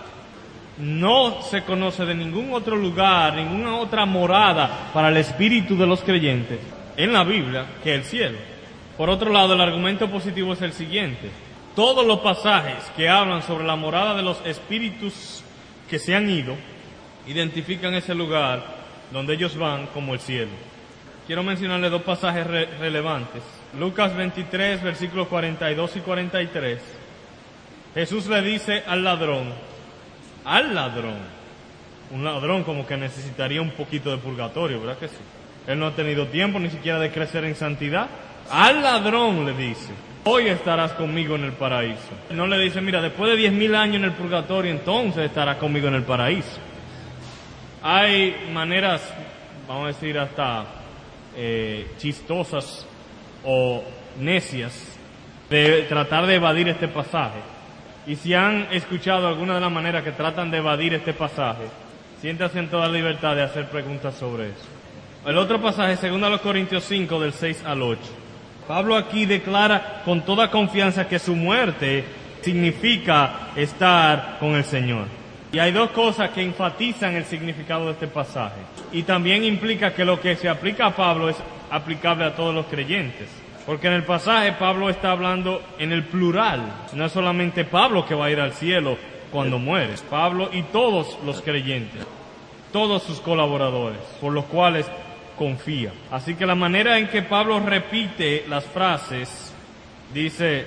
No 0.78 1.42
se 1.42 1.62
conoce 1.62 2.06
de 2.06 2.14
ningún 2.14 2.54
otro 2.54 2.74
lugar, 2.74 3.34
ninguna 3.34 3.76
otra 3.76 4.06
morada 4.06 4.90
para 4.94 5.08
el 5.08 5.18
espíritu 5.18 5.76
de 5.76 5.86
los 5.86 6.00
creyentes 6.02 6.58
en 6.96 7.12
la 7.12 7.22
Biblia 7.22 7.66
que 7.82 7.94
el 7.94 8.04
cielo. 8.04 8.38
Por 9.00 9.08
otro 9.08 9.32
lado, 9.32 9.54
el 9.54 9.60
argumento 9.62 10.10
positivo 10.10 10.52
es 10.52 10.60
el 10.60 10.74
siguiente. 10.74 11.30
Todos 11.74 12.06
los 12.06 12.20
pasajes 12.20 12.84
que 12.94 13.08
hablan 13.08 13.42
sobre 13.42 13.64
la 13.64 13.74
morada 13.74 14.14
de 14.14 14.22
los 14.22 14.44
espíritus 14.44 15.42
que 15.88 15.98
se 15.98 16.14
han 16.14 16.28
ido, 16.28 16.54
identifican 17.26 17.94
ese 17.94 18.14
lugar 18.14 18.62
donde 19.10 19.32
ellos 19.32 19.56
van 19.56 19.86
como 19.86 20.12
el 20.12 20.20
cielo. 20.20 20.50
Quiero 21.26 21.42
mencionarle 21.42 21.88
dos 21.88 22.02
pasajes 22.02 22.46
relevantes. 22.46 23.42
Lucas 23.78 24.14
23, 24.14 24.82
versículos 24.82 25.28
42 25.28 25.96
y 25.96 26.00
43. 26.00 26.80
Jesús 27.94 28.26
le 28.26 28.42
dice 28.42 28.82
al 28.86 29.02
ladrón, 29.02 29.46
al 30.44 30.74
ladrón, 30.74 31.20
un 32.10 32.22
ladrón 32.22 32.64
como 32.64 32.86
que 32.86 32.98
necesitaría 32.98 33.62
un 33.62 33.70
poquito 33.70 34.10
de 34.10 34.18
purgatorio, 34.18 34.78
¿verdad 34.78 34.98
que 34.98 35.08
sí? 35.08 35.14
Él 35.66 35.78
no 35.78 35.86
ha 35.86 35.94
tenido 35.94 36.26
tiempo 36.26 36.58
ni 36.58 36.68
siquiera 36.68 36.98
de 36.98 37.10
crecer 37.10 37.46
en 37.46 37.56
santidad. 37.56 38.08
Al 38.50 38.82
ladrón 38.82 39.46
le 39.46 39.52
dice, 39.52 39.92
hoy 40.24 40.48
estarás 40.48 40.92
conmigo 40.92 41.36
en 41.36 41.44
el 41.44 41.52
paraíso. 41.52 42.10
No 42.30 42.48
le 42.48 42.58
dice, 42.58 42.80
mira, 42.80 43.00
después 43.00 43.30
de 43.30 43.36
diez 43.36 43.52
mil 43.52 43.76
años 43.76 43.96
en 43.96 44.04
el 44.04 44.12
purgatorio, 44.12 44.72
entonces 44.72 45.26
estarás 45.26 45.56
conmigo 45.58 45.86
en 45.86 45.94
el 45.94 46.02
paraíso. 46.02 46.58
Hay 47.80 48.48
maneras, 48.52 49.02
vamos 49.68 49.84
a 49.84 49.86
decir, 49.88 50.18
hasta 50.18 50.64
eh, 51.36 51.92
chistosas 51.98 52.86
o 53.44 53.84
necias 54.18 54.98
de 55.48 55.82
tratar 55.82 56.26
de 56.26 56.34
evadir 56.34 56.68
este 56.68 56.88
pasaje. 56.88 57.38
Y 58.08 58.16
si 58.16 58.34
han 58.34 58.66
escuchado 58.72 59.28
alguna 59.28 59.54
de 59.54 59.60
las 59.60 59.70
maneras 59.70 60.02
que 60.02 60.10
tratan 60.10 60.50
de 60.50 60.58
evadir 60.58 60.94
este 60.94 61.12
pasaje, 61.12 61.64
siéntanse 62.20 62.58
en 62.58 62.68
toda 62.68 62.88
libertad 62.88 63.36
de 63.36 63.42
hacer 63.42 63.68
preguntas 63.68 64.16
sobre 64.16 64.48
eso. 64.48 64.66
El 65.24 65.38
otro 65.38 65.62
pasaje, 65.62 65.96
segundo 65.96 66.26
a 66.26 66.30
los 66.30 66.40
Corintios 66.40 66.82
5, 66.82 67.20
del 67.20 67.32
6 67.32 67.62
al 67.64 67.82
8. 67.82 68.00
Pablo 68.70 68.94
aquí 68.94 69.26
declara 69.26 70.00
con 70.04 70.20
toda 70.20 70.48
confianza 70.48 71.08
que 71.08 71.18
su 71.18 71.34
muerte 71.34 72.04
significa 72.40 73.48
estar 73.56 74.36
con 74.38 74.54
el 74.54 74.62
Señor. 74.62 75.06
Y 75.50 75.58
hay 75.58 75.72
dos 75.72 75.90
cosas 75.90 76.30
que 76.30 76.40
enfatizan 76.40 77.16
el 77.16 77.24
significado 77.24 77.86
de 77.86 77.92
este 77.94 78.06
pasaje. 78.06 78.60
Y 78.92 79.02
también 79.02 79.42
implica 79.42 79.92
que 79.92 80.04
lo 80.04 80.20
que 80.20 80.36
se 80.36 80.48
aplica 80.48 80.86
a 80.86 80.94
Pablo 80.94 81.28
es 81.28 81.36
aplicable 81.68 82.24
a 82.24 82.36
todos 82.36 82.54
los 82.54 82.66
creyentes. 82.66 83.28
Porque 83.66 83.88
en 83.88 83.94
el 83.94 84.04
pasaje 84.04 84.52
Pablo 84.52 84.88
está 84.88 85.10
hablando 85.10 85.60
en 85.80 85.90
el 85.90 86.04
plural. 86.04 86.62
No 86.92 87.06
es 87.06 87.10
solamente 87.10 87.64
Pablo 87.64 88.06
que 88.06 88.14
va 88.14 88.26
a 88.26 88.30
ir 88.30 88.38
al 88.38 88.52
cielo 88.52 88.96
cuando 89.32 89.58
muere. 89.58 89.94
Pablo 90.08 90.48
y 90.52 90.62
todos 90.62 91.18
los 91.26 91.42
creyentes. 91.42 92.06
Todos 92.72 93.02
sus 93.02 93.18
colaboradores. 93.18 93.98
Por 94.20 94.32
los 94.32 94.44
cuales 94.44 94.86
confía. 95.40 95.90
Así 96.10 96.34
que 96.34 96.44
la 96.44 96.54
manera 96.54 96.98
en 96.98 97.08
que 97.08 97.22
Pablo 97.22 97.60
repite 97.60 98.44
las 98.46 98.62
frases, 98.62 99.54
dice, 100.12 100.66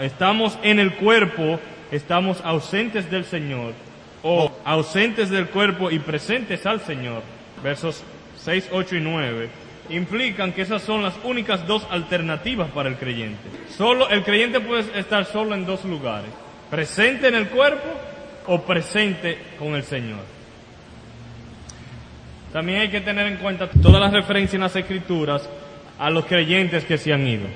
estamos 0.00 0.56
en 0.62 0.78
el 0.78 0.94
cuerpo, 0.94 1.58
estamos 1.90 2.40
ausentes 2.44 3.10
del 3.10 3.24
Señor, 3.24 3.72
o 4.22 4.52
ausentes 4.64 5.30
del 5.30 5.48
cuerpo 5.48 5.90
y 5.90 5.98
presentes 5.98 6.64
al 6.64 6.80
Señor, 6.80 7.24
versos 7.60 8.04
6, 8.36 8.68
8 8.70 8.94
y 8.94 9.00
9, 9.00 9.48
implican 9.88 10.52
que 10.52 10.62
esas 10.62 10.82
son 10.82 11.02
las 11.02 11.14
únicas 11.24 11.66
dos 11.66 11.84
alternativas 11.90 12.70
para 12.70 12.90
el 12.90 12.98
creyente. 12.98 13.48
Solo, 13.76 14.08
el 14.10 14.22
creyente 14.22 14.60
puede 14.60 14.96
estar 14.96 15.24
solo 15.24 15.56
en 15.56 15.66
dos 15.66 15.84
lugares, 15.84 16.30
presente 16.70 17.26
en 17.26 17.34
el 17.34 17.48
cuerpo 17.48 17.88
o 18.46 18.62
presente 18.62 19.38
con 19.58 19.74
el 19.74 19.82
Señor. 19.82 20.37
También 22.52 22.80
hay 22.80 22.88
que 22.88 23.00
tener 23.00 23.26
en 23.26 23.36
cuenta 23.36 23.68
todas 23.68 24.00
las 24.00 24.12
referencias 24.12 24.54
en 24.54 24.60
las 24.60 24.76
escrituras 24.76 25.48
a 25.98 26.10
los 26.10 26.24
creyentes 26.24 26.84
que 26.84 26.96
se 26.96 27.12
han 27.12 27.26
ido. 27.26 27.46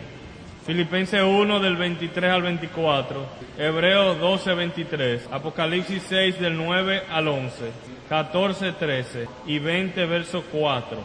Filipenses 0.66 1.22
1 1.22 1.58
del 1.58 1.76
23 1.76 2.30
al 2.30 2.42
24, 2.42 3.26
Hebreos 3.58 4.20
12, 4.20 4.54
23, 4.54 5.28
Apocalipsis 5.32 6.04
6 6.08 6.38
del 6.38 6.56
9 6.56 7.02
al 7.10 7.26
11, 7.26 7.70
14, 8.08 8.72
13 8.72 9.28
y 9.46 9.58
20 9.58 10.06
verso 10.06 10.44
4. 10.52 10.98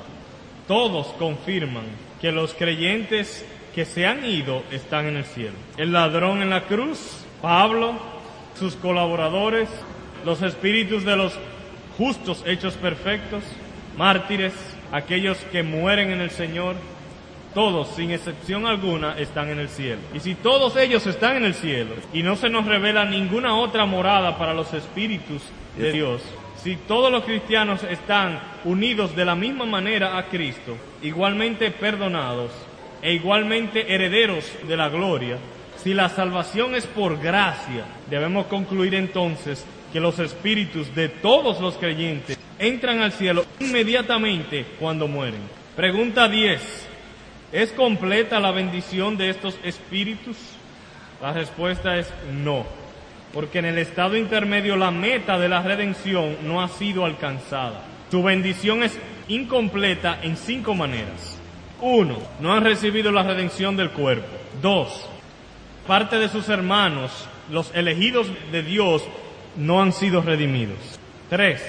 Todos 0.67 1.08
confirman 1.17 1.86
que 2.21 2.32
los 2.32 2.54
creyentes 2.54 3.45
que 3.73 3.86
se 3.86 4.06
han 4.06 4.26
ido 4.26 4.63
están 4.69 5.08
en 5.08 5.17
el 5.17 5.26
cielo. 5.26 5.56
El 5.78 5.91
ladrón 5.91 6.41
en 6.41 6.52
la 6.52 6.65
cruz, 6.65 7.26
Pablo, 7.41 7.93
sus 8.60 8.76
colaboradores, 8.76 9.69
los 10.23 10.41
espíritus 10.43 11.04
de 11.04 11.15
los 11.15 11.34
justos 11.97 12.43
hechos 12.45 12.76
perfectos, 12.76 13.43
mártires, 13.97 14.53
aquellos 14.91 15.38
que 15.51 15.63
mueren 15.63 16.12
en 16.12 16.21
el 16.21 16.29
Señor, 16.29 16.75
todos, 17.53 17.89
sin 17.95 18.12
excepción 18.12 18.67
alguna, 18.67 19.17
están 19.17 19.49
en 19.49 19.60
el 19.60 19.69
cielo. 19.69 19.99
Y 20.13 20.19
si 20.19 20.36
todos 20.36 20.77
ellos 20.77 21.07
están 21.07 21.38
en 21.38 21.45
el 21.45 21.55
cielo 21.55 21.95
y 22.13 22.21
no 22.21 22.36
se 22.36 22.49
nos 22.49 22.65
revela 22.65 23.05
ninguna 23.05 23.55
otra 23.55 23.86
morada 23.86 24.38
para 24.38 24.53
los 24.53 24.73
espíritus 24.73 25.41
de 25.75 25.91
Dios, 25.91 26.21
si 26.63 26.75
todos 26.75 27.12
los 27.12 27.23
cristianos 27.23 27.83
están 27.83 28.39
unidos 28.63 29.15
de 29.15 29.25
la 29.25 29.36
misma 29.36 29.65
manera 29.65 30.17
a 30.17 30.25
Cristo, 30.25 30.77
igualmente 31.01 31.71
perdonados 31.71 32.51
e 33.01 33.13
igualmente 33.13 33.93
herederos 33.93 34.45
de 34.67 34.77
la 34.77 34.89
gloria, 34.89 35.38
si 35.77 35.93
la 35.93 36.10
salvación 36.10 36.75
es 36.75 36.86
por 36.86 37.19
gracia, 37.19 37.86
debemos 38.10 38.47
concluir 38.47 38.95
entonces 38.95 39.65
que 39.93 39.99
los 39.99 40.19
espíritus 40.19 40.93
de 40.93 41.10
todos 41.10 41.62
los 41.62 41.75
creyentes 41.75 42.38
entran 42.60 43.02
al 43.02 43.12
cielo 43.12 43.46
inmediatamente 43.60 44.65
cuando 44.80 45.08
mueren. 45.08 45.41
Pregunta 45.76 46.28
10. 46.28 46.88
¿Es 47.52 47.72
completa 47.72 48.39
la 48.39 48.52
bendición 48.52 49.17
de 49.17 49.30
estos 49.30 49.58
espíritus? 49.63 50.38
La 51.22 51.34
respuesta 51.34 51.98
es 51.98 52.12
no, 52.32 52.65
porque 53.34 53.60
en 53.60 53.65
el 53.65 53.78
estado 53.78 54.17
intermedio 54.17 54.76
la 54.76 54.91
meta 54.91 55.39
de 55.39 55.50
la 55.50 55.62
redención 55.62 56.38
no 56.43 56.62
ha 56.62 56.67
sido 56.67 57.06
alcanzada. 57.06 57.82
Su 58.12 58.22
bendición 58.22 58.84
es 58.84 58.98
incompleta 59.28 60.20
en 60.22 60.38
cinco 60.38 60.74
maneras. 60.76 61.38
Uno, 61.82 62.17
no 62.39 62.54
han 62.54 62.63
recibido 62.63 63.12
la 63.12 63.24
redención 63.24 63.78
del 63.78 63.91
cuerpo. 63.91 64.28
Dos, 64.62 65.08
parte 65.86 66.17
de 66.17 66.30
sus 66.30 66.50
hermanos, 66.50 67.12
los 67.52 67.74
elegidos 67.76 68.28
de 68.52 68.63
Dios, 68.63 69.04
no 69.56 69.82
han 69.82 69.93
sido 69.93 70.22
redimidos. 70.22 70.78
Tres, 71.30 71.62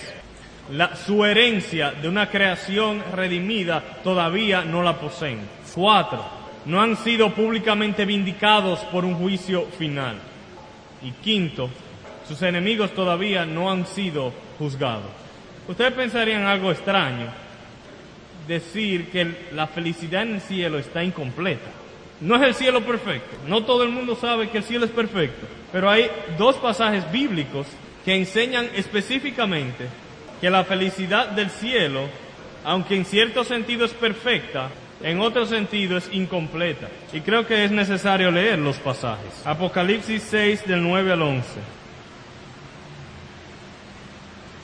la, 0.72 0.94
su 0.96 1.24
herencia 1.24 1.92
de 1.92 2.09
una 2.09 2.28
creación 2.28 3.02
redimida 3.14 3.83
todavía 4.02 4.64
no 4.64 4.83
la 4.83 4.98
poseen. 4.98 5.40
Cuatro, 5.74 6.24
no 6.66 6.81
han 6.81 6.96
sido 6.96 7.35
públicamente 7.35 8.04
vindicados 8.04 8.81
por 8.81 9.04
un 9.04 9.14
juicio 9.14 9.66
final. 9.78 10.16
Y 11.02 11.12
quinto, 11.12 11.70
sus 12.26 12.42
enemigos 12.42 12.92
todavía 12.92 13.46
no 13.46 13.70
han 13.70 13.87
sido 13.87 14.33
juzgados. 14.59 15.11
Ustedes 15.66 15.92
pensarían 15.92 16.44
algo 16.44 16.70
extraño, 16.70 17.26
decir 18.46 19.11
que 19.11 19.48
la 19.52 19.66
felicidad 19.66 20.22
en 20.22 20.35
el 20.35 20.40
cielo 20.40 20.78
está 20.78 21.04
incompleta. 21.04 21.70
No 22.20 22.37
es 22.37 22.42
el 22.42 22.54
cielo 22.54 22.85
perfecto, 22.85 23.37
no 23.46 23.62
todo 23.62 23.85
el 23.85 23.90
mundo 23.90 24.16
sabe 24.16 24.48
que 24.48 24.59
el 24.59 24.64
cielo 24.64 24.87
es 24.87 24.90
perfecto, 24.90 25.46
pero 25.70 25.88
hay 25.88 26.11
dos 26.37 26.57
pasajes 26.57 27.11
bíblicos 27.12 27.66
que 28.04 28.16
enseñan 28.16 28.68
específicamente 28.74 29.87
que 30.40 30.51
la 30.51 30.64
felicidad 30.64 31.29
del 31.29 31.51
cielo, 31.51 32.09
aunque 32.64 32.96
en 32.96 33.05
cierto 33.05 33.44
sentido 33.44 33.85
es 33.85 33.92
perfecta, 33.92 34.70
en 35.03 35.20
otro 35.20 35.46
sentido 35.46 35.96
es 35.96 36.09
incompleta. 36.12 36.88
Y 37.12 37.20
creo 37.20 37.46
que 37.46 37.64
es 37.64 37.70
necesario 37.70 38.31
leer 38.31 38.59
los 38.59 38.77
pasajes. 38.77 39.44
Apocalipsis 39.44 40.22
6 40.29 40.66
del 40.66 40.83
9 40.83 41.12
al 41.12 41.22
11. 41.22 41.44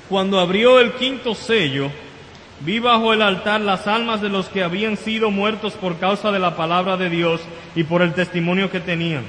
Cuando 0.08 0.38
abrió 0.38 0.80
el 0.80 0.92
quinto 0.92 1.34
sello, 1.34 1.90
vi 2.60 2.78
bajo 2.78 3.12
el 3.12 3.22
altar 3.22 3.60
las 3.60 3.86
almas 3.86 4.20
de 4.20 4.28
los 4.28 4.48
que 4.48 4.62
habían 4.62 4.96
sido 4.96 5.30
muertos 5.30 5.74
por 5.74 5.98
causa 5.98 6.30
de 6.30 6.38
la 6.38 6.56
palabra 6.56 6.96
de 6.96 7.08
Dios 7.08 7.40
y 7.74 7.84
por 7.84 8.02
el 8.02 8.12
testimonio 8.12 8.70
que 8.70 8.80
tenían. 8.80 9.24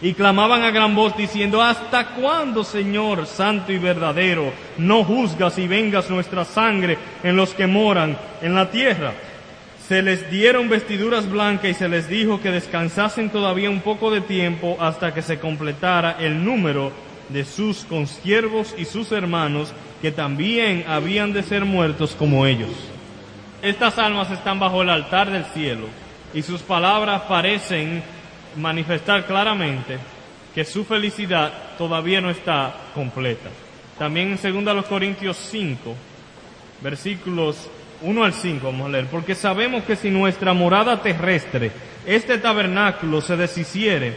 Y 0.00 0.14
clamaban 0.14 0.62
a 0.62 0.70
gran 0.70 0.94
voz 0.94 1.16
diciendo, 1.16 1.60
¿hasta 1.60 2.10
cuándo, 2.10 2.62
Señor, 2.62 3.26
santo 3.26 3.72
y 3.72 3.78
verdadero, 3.78 4.52
no 4.76 5.02
juzgas 5.02 5.58
y 5.58 5.66
vengas 5.66 6.08
nuestra 6.08 6.44
sangre 6.44 6.96
en 7.24 7.34
los 7.34 7.52
que 7.52 7.66
moran 7.66 8.16
en 8.40 8.54
la 8.54 8.70
tierra? 8.70 9.12
Se 9.88 10.02
les 10.02 10.30
dieron 10.30 10.68
vestiduras 10.68 11.28
blancas 11.28 11.70
y 11.70 11.74
se 11.74 11.88
les 11.88 12.08
dijo 12.08 12.40
que 12.40 12.50
descansasen 12.50 13.30
todavía 13.30 13.70
un 13.70 13.80
poco 13.80 14.10
de 14.10 14.20
tiempo 14.20 14.76
hasta 14.80 15.12
que 15.12 15.22
se 15.22 15.40
completara 15.40 16.16
el 16.20 16.44
número 16.44 16.92
de 17.28 17.44
sus 17.44 17.84
consiervos 17.84 18.74
y 18.78 18.84
sus 18.84 19.10
hermanos 19.12 19.72
que 20.00 20.12
también 20.12 20.84
habían 20.86 21.32
de 21.32 21.42
ser 21.42 21.64
muertos 21.64 22.14
como 22.16 22.46
ellos. 22.46 22.70
Estas 23.62 23.98
almas 23.98 24.30
están 24.30 24.60
bajo 24.60 24.82
el 24.82 24.90
altar 24.90 25.30
del 25.30 25.44
cielo 25.46 25.86
y 26.32 26.42
sus 26.42 26.62
palabras 26.62 27.22
parecen 27.22 28.02
manifestar 28.56 29.26
claramente 29.26 29.98
que 30.54 30.64
su 30.64 30.84
felicidad 30.84 31.52
todavía 31.76 32.20
no 32.20 32.30
está 32.30 32.74
completa. 32.94 33.50
También 33.98 34.38
en 34.42 34.64
2 34.64 34.86
Corintios 34.86 35.36
5, 35.36 35.94
versículos 36.80 37.68
1 38.02 38.24
al 38.24 38.32
5, 38.32 38.66
vamos 38.66 38.86
a 38.86 38.90
leer, 38.90 39.06
porque 39.06 39.34
sabemos 39.34 39.84
que 39.84 39.96
si 39.96 40.10
nuestra 40.10 40.52
morada 40.52 41.02
terrestre, 41.02 41.72
este 42.06 42.38
tabernáculo 42.38 43.20
se 43.20 43.36
deshiciere, 43.36 44.14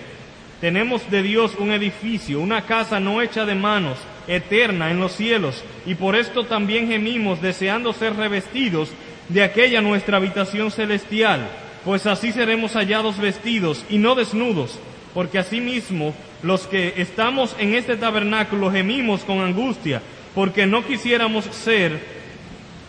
tenemos 0.62 1.10
de 1.10 1.24
Dios 1.24 1.56
un 1.58 1.72
edificio, 1.72 2.40
una 2.40 2.62
casa 2.62 3.00
no 3.00 3.22
hecha 3.22 3.46
de 3.46 3.56
manos, 3.56 3.98
eterna 4.28 4.92
en 4.92 5.00
los 5.00 5.14
cielos, 5.14 5.64
y 5.88 5.96
por 5.96 6.16
esto 6.16 6.46
también 6.46 6.88
gemimos 6.88 7.42
deseando 7.42 7.94
ser 7.94 8.16
revestidos 8.16 8.92
de 9.30 9.44
aquella 9.44 9.82
nuestra 9.82 10.18
habitación 10.18 10.70
celestial, 10.70 11.48
pues 11.86 12.06
así 12.06 12.32
seremos 12.32 12.74
hallados 12.74 13.18
vestidos 13.18 13.86
y 13.90 13.98
no 13.98 14.16
desnudos, 14.16 14.80
porque 15.14 15.40
asimismo 15.40 16.14
los 16.44 16.68
que 16.68 16.94
estamos 16.98 17.56
en 17.60 17.76
este 17.76 17.98
tabernáculo 17.98 18.72
gemimos 18.72 19.22
con 19.22 19.42
angustia, 19.42 20.02
porque 20.36 20.66
no 20.66 20.86
quisiéramos 20.86 21.46
ser 21.46 22.00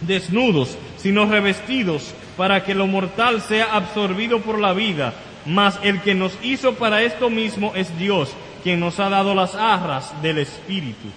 desnudos, 0.00 0.76
sino 0.96 1.26
revestidos, 1.26 2.14
para 2.36 2.64
que 2.64 2.74
lo 2.74 2.86
mortal 2.86 3.40
sea 3.40 3.74
absorbido 3.74 4.40
por 4.40 4.58
la 4.58 4.72
vida, 4.72 5.14
mas 5.44 5.78
el 5.82 6.00
que 6.00 6.14
nos 6.14 6.32
hizo 6.42 6.74
para 6.74 7.02
esto 7.02 7.30
mismo 7.30 7.72
es 7.74 7.96
Dios, 7.98 8.32
quien 8.62 8.80
nos 8.80 9.00
ha 9.00 9.08
dado 9.08 9.34
las 9.34 9.54
arras 9.54 10.14
del 10.22 10.38
Espíritu. 10.38 11.08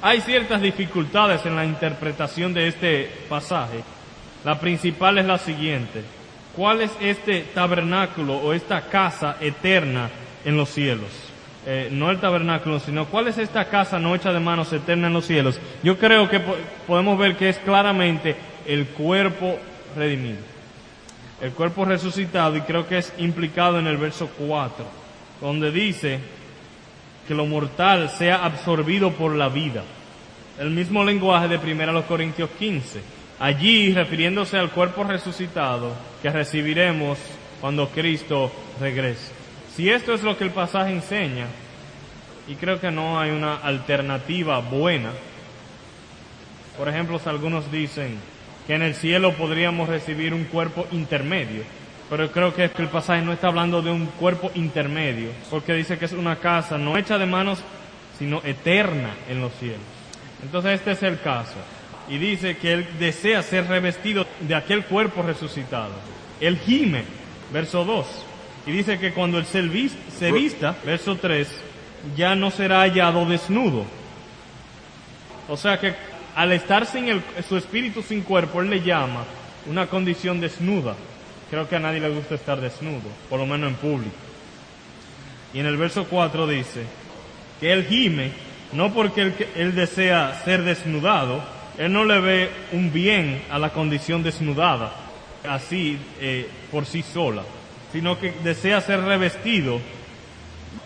Hay 0.00 0.20
ciertas 0.20 0.62
dificultades 0.62 1.44
en 1.44 1.56
la 1.56 1.64
interpretación 1.64 2.54
de 2.54 2.68
este 2.68 3.10
pasaje. 3.28 3.82
La 4.44 4.60
principal 4.60 5.18
es 5.18 5.26
la 5.26 5.38
siguiente. 5.38 6.04
¿Cuál 6.58 6.80
es 6.80 6.90
este 7.00 7.42
tabernáculo 7.54 8.34
o 8.34 8.52
esta 8.52 8.80
casa 8.80 9.36
eterna 9.40 10.10
en 10.44 10.56
los 10.56 10.68
cielos? 10.68 11.06
Eh, 11.64 11.88
no 11.92 12.10
el 12.10 12.18
tabernáculo, 12.18 12.80
sino 12.80 13.06
cuál 13.06 13.28
es 13.28 13.38
esta 13.38 13.66
casa 13.66 14.00
no 14.00 14.12
hecha 14.12 14.32
de 14.32 14.40
manos 14.40 14.72
eterna 14.72 15.06
en 15.06 15.12
los 15.12 15.24
cielos. 15.24 15.60
Yo 15.84 15.98
creo 15.98 16.28
que 16.28 16.40
po 16.40 16.56
podemos 16.84 17.16
ver 17.16 17.36
que 17.36 17.48
es 17.48 17.58
claramente 17.58 18.34
el 18.66 18.88
cuerpo 18.88 19.56
redimido, 19.94 20.40
el 21.40 21.52
cuerpo 21.52 21.84
resucitado 21.84 22.56
y 22.56 22.62
creo 22.62 22.88
que 22.88 22.98
es 22.98 23.12
implicado 23.18 23.78
en 23.78 23.86
el 23.86 23.96
verso 23.96 24.28
4, 24.36 24.84
donde 25.40 25.70
dice 25.70 26.18
que 27.28 27.36
lo 27.36 27.46
mortal 27.46 28.10
sea 28.10 28.44
absorbido 28.44 29.12
por 29.12 29.36
la 29.36 29.48
vida. 29.48 29.84
El 30.58 30.70
mismo 30.70 31.04
lenguaje 31.04 31.46
de 31.46 31.58
1 31.58 32.02
Corintios 32.08 32.50
15. 32.58 33.17
Allí, 33.40 33.92
refiriéndose 33.92 34.58
al 34.58 34.70
cuerpo 34.70 35.04
resucitado 35.04 35.92
que 36.20 36.30
recibiremos 36.30 37.18
cuando 37.60 37.88
Cristo 37.88 38.50
regrese. 38.80 39.32
Si 39.74 39.88
esto 39.88 40.12
es 40.12 40.24
lo 40.24 40.36
que 40.36 40.44
el 40.44 40.50
pasaje 40.50 40.92
enseña, 40.92 41.46
y 42.48 42.54
creo 42.54 42.80
que 42.80 42.90
no 42.90 43.20
hay 43.20 43.30
una 43.30 43.56
alternativa 43.56 44.58
buena, 44.58 45.10
por 46.76 46.88
ejemplo, 46.88 47.20
algunos 47.26 47.70
dicen 47.70 48.18
que 48.66 48.74
en 48.74 48.82
el 48.82 48.94
cielo 48.94 49.32
podríamos 49.34 49.88
recibir 49.88 50.34
un 50.34 50.44
cuerpo 50.44 50.86
intermedio, 50.90 51.62
pero 52.10 52.30
creo 52.32 52.54
que 52.54 52.64
el 52.64 52.88
pasaje 52.88 53.22
no 53.22 53.32
está 53.32 53.48
hablando 53.48 53.82
de 53.82 53.90
un 53.90 54.06
cuerpo 54.06 54.50
intermedio, 54.54 55.30
porque 55.50 55.74
dice 55.74 55.96
que 55.96 56.06
es 56.06 56.12
una 56.12 56.36
casa 56.36 56.76
no 56.76 56.96
hecha 56.96 57.18
de 57.18 57.26
manos, 57.26 57.60
sino 58.18 58.40
eterna 58.44 59.10
en 59.28 59.40
los 59.40 59.52
cielos. 59.54 59.78
Entonces 60.42 60.72
este 60.72 60.92
es 60.92 61.02
el 61.02 61.20
caso. 61.20 61.56
Y 62.08 62.18
dice 62.18 62.56
que 62.56 62.72
él 62.72 62.86
desea 62.98 63.42
ser 63.42 63.66
revestido 63.66 64.26
de 64.40 64.54
aquel 64.54 64.84
cuerpo 64.84 65.22
resucitado. 65.22 65.92
Él 66.40 66.58
gime, 66.58 67.04
verso 67.52 67.84
2. 67.84 68.06
Y 68.66 68.72
dice 68.72 68.98
que 68.98 69.12
cuando 69.12 69.38
él 69.38 69.46
se 69.46 69.62
vista, 69.62 70.76
verso 70.84 71.16
3, 71.16 71.48
ya 72.16 72.34
no 72.34 72.50
será 72.50 72.80
hallado 72.80 73.26
desnudo. 73.26 73.84
O 75.48 75.56
sea 75.56 75.78
que 75.80 75.94
al 76.34 76.52
estar 76.52 76.86
sin 76.86 77.08
el, 77.08 77.22
su 77.48 77.56
espíritu 77.56 78.02
sin 78.02 78.22
cuerpo, 78.22 78.60
él 78.60 78.70
le 78.70 78.82
llama 78.82 79.24
una 79.66 79.86
condición 79.86 80.40
desnuda. 80.40 80.94
Creo 81.50 81.68
que 81.68 81.76
a 81.76 81.80
nadie 81.80 82.00
le 82.00 82.10
gusta 82.10 82.34
estar 82.34 82.60
desnudo, 82.60 83.08
por 83.28 83.38
lo 83.40 83.46
menos 83.46 83.70
en 83.70 83.76
público. 83.76 84.14
Y 85.54 85.60
en 85.60 85.66
el 85.66 85.76
verso 85.76 86.04
4 86.04 86.46
dice 86.46 86.84
que 87.60 87.72
él 87.72 87.86
gime, 87.86 88.32
no 88.72 88.92
porque 88.92 89.22
él, 89.22 89.34
él 89.56 89.74
desea 89.74 90.40
ser 90.44 90.62
desnudado, 90.62 91.42
él 91.78 91.92
no 91.92 92.04
le 92.04 92.20
ve 92.20 92.50
un 92.72 92.92
bien 92.92 93.42
a 93.50 93.58
la 93.58 93.70
condición 93.70 94.22
desnudada, 94.22 94.92
así 95.48 95.96
eh, 96.20 96.48
por 96.72 96.84
sí 96.86 97.02
sola, 97.02 97.42
sino 97.92 98.18
que 98.18 98.32
desea 98.42 98.80
ser 98.80 99.00
revestido 99.02 99.80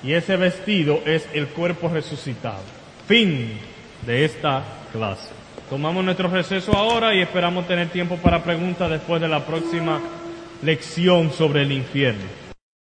y 0.02 0.12
ese 0.12 0.36
vestido 0.36 1.00
es 1.06 1.26
el 1.32 1.48
cuerpo 1.48 1.88
resucitado. 1.88 2.62
Fin 3.08 3.58
de 4.06 4.24
esta 4.24 4.62
clase. 4.92 5.30
Tomamos 5.70 6.04
nuestro 6.04 6.28
receso 6.28 6.76
ahora 6.76 7.14
y 7.14 7.22
esperamos 7.22 7.66
tener 7.66 7.88
tiempo 7.88 8.16
para 8.16 8.42
preguntas 8.42 8.90
después 8.90 9.22
de 9.22 9.28
la 9.28 9.46
próxima 9.46 10.00
lección 10.62 11.32
sobre 11.32 11.62
el 11.62 11.72
infierno. 11.72 12.41